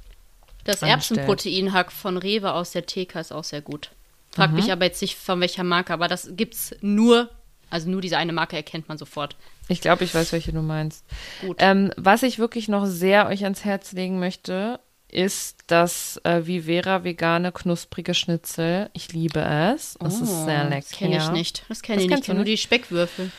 [0.65, 0.81] Das.
[0.83, 3.91] Erbsenproteinhack von Rewe aus der TK ist auch sehr gut.
[4.31, 4.57] Frag Mhm.
[4.57, 7.29] mich aber jetzt nicht von welcher Marke, aber das gibt's nur,
[7.69, 9.37] also nur diese eine Marke erkennt man sofort.
[9.69, 11.05] Ich glaube, ich weiß, welche du meinst.
[11.43, 11.57] Gut.
[11.61, 14.81] Ähm, was ich wirklich noch sehr euch ans Herz legen möchte,
[15.15, 18.91] ist das äh, Vivera vegane knusprige Schnitzel.
[18.93, 19.97] Ich liebe es.
[20.05, 20.77] Es ist sehr lecker.
[20.77, 21.65] Oh, Das kenne ich nicht.
[21.69, 22.35] Das kenne Das ich nicht.
[22.35, 23.31] nur die Speckwürfel.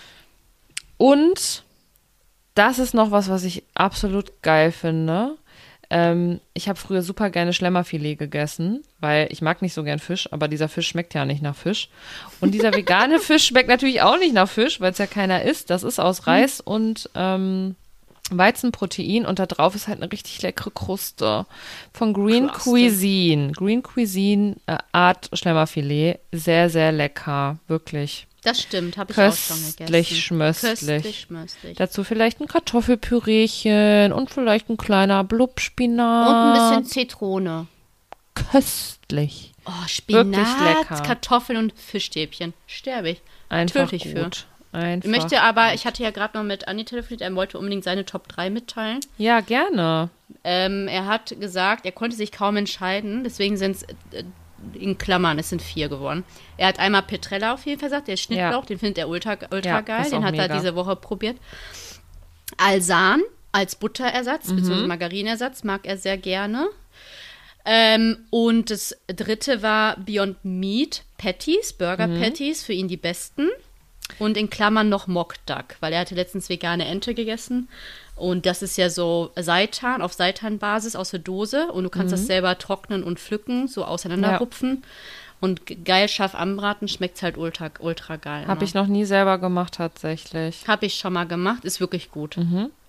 [0.97, 1.63] Und
[2.53, 5.35] das ist noch was, was ich absolut geil finde.
[5.89, 10.31] Ähm, ich habe früher super gerne Schlemmerfilet gegessen, weil ich mag nicht so gern Fisch,
[10.31, 11.89] aber dieser Fisch schmeckt ja nicht nach Fisch.
[12.41, 15.69] Und dieser vegane Fisch schmeckt natürlich auch nicht nach Fisch, weil es ja keiner isst.
[15.69, 17.75] Das ist aus Reis und ähm,
[18.31, 21.45] Weizenprotein und da drauf ist halt eine richtig leckere Kruste
[21.93, 22.69] von Green Kruste.
[22.71, 23.51] Cuisine.
[23.51, 26.19] Green Cuisine äh, Art Schlemmerfilet.
[26.31, 27.57] Sehr, sehr lecker.
[27.67, 28.27] Wirklich.
[28.43, 29.75] Das stimmt, habe ich auch schon gegessen.
[29.77, 30.69] Köstlich, schmöstlich.
[30.79, 31.77] Köstlich, schmöstlich.
[31.77, 36.27] Dazu vielleicht ein Kartoffelpürechen und vielleicht ein kleiner Und Blubspinat.
[36.29, 37.67] ein bisschen Zitrone.
[38.35, 39.51] köstlich.
[39.65, 41.01] Oh, Wirklich Spinat, lecker.
[41.01, 42.53] Kartoffeln und Fischstäbchen.
[42.67, 43.21] Sterbe ich.
[43.49, 44.29] Einfach Tödlich für.
[44.75, 45.09] Einfach.
[45.09, 48.05] Ich möchte aber, ich hatte ja gerade noch mit Anni telefoniert, er wollte unbedingt seine
[48.05, 48.99] Top 3 mitteilen.
[49.17, 50.09] Ja, gerne.
[50.43, 54.23] Ähm, er hat gesagt, er konnte sich kaum entscheiden, deswegen sind es äh,
[54.73, 56.23] in Klammern, es sind vier geworden.
[56.57, 59.69] Er hat einmal Petrella auf jeden Fall gesagt, der Schnittlauch, den findet er ultra, ultra
[59.69, 60.57] Ja, geil, den hat er mega.
[60.57, 61.37] diese Woche probiert.
[62.57, 63.21] Alsan
[63.51, 64.55] als Butterersatz, Mhm.
[64.55, 66.67] beziehungsweise Margarineersatz, mag er sehr gerne.
[67.65, 72.21] Ähm, und das dritte war Beyond Meat Patties, Burger Mhm.
[72.21, 73.49] Patties, für ihn die besten.
[74.19, 77.67] Und in Klammern noch Mock Duck, weil er hatte letztens vegane Ente gegessen.
[78.15, 81.71] Und das ist ja so Seitan, auf Seitanbasis aus der Dose.
[81.71, 82.17] Und du kannst Mhm.
[82.17, 84.83] das selber trocknen und pflücken, so auseinanderrupfen.
[85.41, 88.47] Und ge- geil scharf anbraten, schmeckt halt ultra, ultra geil.
[88.47, 88.65] Habe ne?
[88.65, 90.63] ich noch nie selber gemacht, tatsächlich.
[90.67, 92.37] Hab ich schon mal gemacht, ist wirklich gut.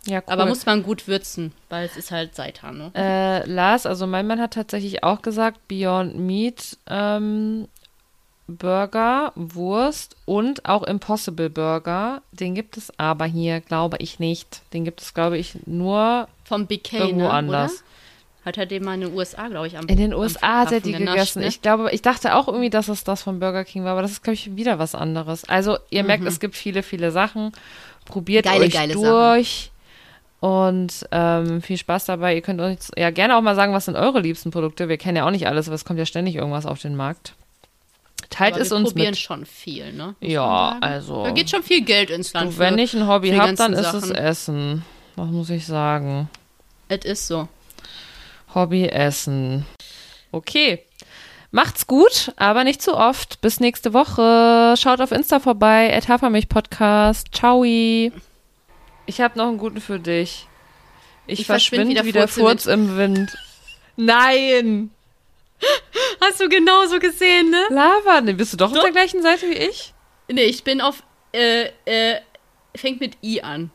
[0.06, 0.22] Ja, cool.
[0.26, 2.90] Aber muss man gut würzen, weil es ist halt Seitan, ne?
[2.94, 7.66] äh, Lars, also mein Mann hat tatsächlich auch gesagt, Beyond Meat ähm,
[8.48, 12.22] Burger, Wurst und auch Impossible Burger.
[12.32, 14.62] Den gibt es aber hier, glaube ich, nicht.
[14.72, 17.30] Den gibt es, glaube ich, nur Vom BK, irgendwo ne?
[17.30, 17.72] anders.
[17.72, 17.82] Oder?
[18.46, 20.78] Hat er den mal in den USA, glaube ich, am In den USA hat er
[20.80, 21.40] die genascht, gegessen.
[21.42, 21.48] ne?
[21.48, 24.12] Ich glaube, ich dachte auch irgendwie, dass es das von Burger King war, aber das
[24.12, 25.48] ist, glaube ich, wieder was anderes.
[25.48, 27.50] Also, ihr merkt, es gibt viele, viele Sachen.
[28.04, 28.50] Probiert Mhm.
[28.50, 29.72] Geile, euch geile durch.
[30.38, 32.36] Und ähm, viel Spaß dabei.
[32.36, 34.88] Ihr könnt uns ja gerne auch mal sagen, was sind eure liebsten Produkte.
[34.88, 37.34] Wir kennen ja auch nicht alles, aber es kommt ja ständig irgendwas auf den Markt.
[38.30, 39.18] Teilt Aber es wir uns probieren mit.
[39.18, 40.14] schon viel, ne?
[40.20, 42.52] Muss Ja, also- Da geht schon viel Geld ins Land.
[42.54, 44.14] Du, wenn ich ein Hobby habe, dann ist es Sachen.
[44.16, 44.84] Essen.
[45.16, 46.28] Was muss ich sagen?
[46.88, 47.48] Es ist so.
[48.54, 49.64] Hobby Essen.
[50.32, 50.82] Okay.
[51.52, 53.40] Macht's gut, aber nicht zu oft.
[53.40, 54.74] Bis nächste Woche.
[54.76, 57.28] Schaut auf Insta vorbei, at Hafermilch Podcast.
[57.32, 57.64] Ciao.
[57.64, 58.12] Ich
[59.20, 60.46] habe noch einen guten für dich.
[61.26, 63.36] Ich, Ich verschwind verschwinde wieder wieder Furz Furz im Wind.
[63.96, 64.90] Nein!
[66.20, 67.62] Hast du genauso gesehen, ne?
[67.70, 69.94] Lava, ne, bist du doch auf der gleichen Seite wie ich?
[70.28, 71.02] Nee, ich bin auf,
[71.32, 72.20] äh, äh,
[72.74, 73.70] fängt mit I an.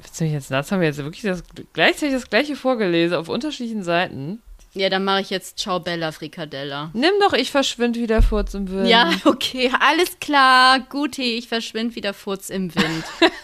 [0.00, 3.28] Willst du mich jetzt, das haben wir jetzt wirklich das, gleichzeitig das gleiche vorgelesen, auf
[3.28, 4.42] unterschiedlichen Seiten.
[4.74, 6.90] Ja, dann mache ich jetzt Ciao Bella Frikadella.
[6.92, 8.88] Nimm doch, ich verschwinde wieder Furz im Wind.
[8.88, 10.80] Ja, okay, alles klar.
[10.80, 13.04] Guti, ich verschwinde wieder Furz im Wind.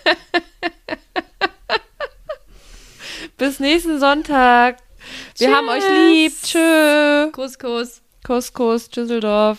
[3.37, 4.77] Bis nächsten Sonntag.
[5.37, 6.33] Wir haben euch lieb.
[6.43, 7.31] Tschö.
[7.33, 8.03] Kuss, Kuss.
[8.25, 9.59] Kuss, Kuss, Düsseldorf.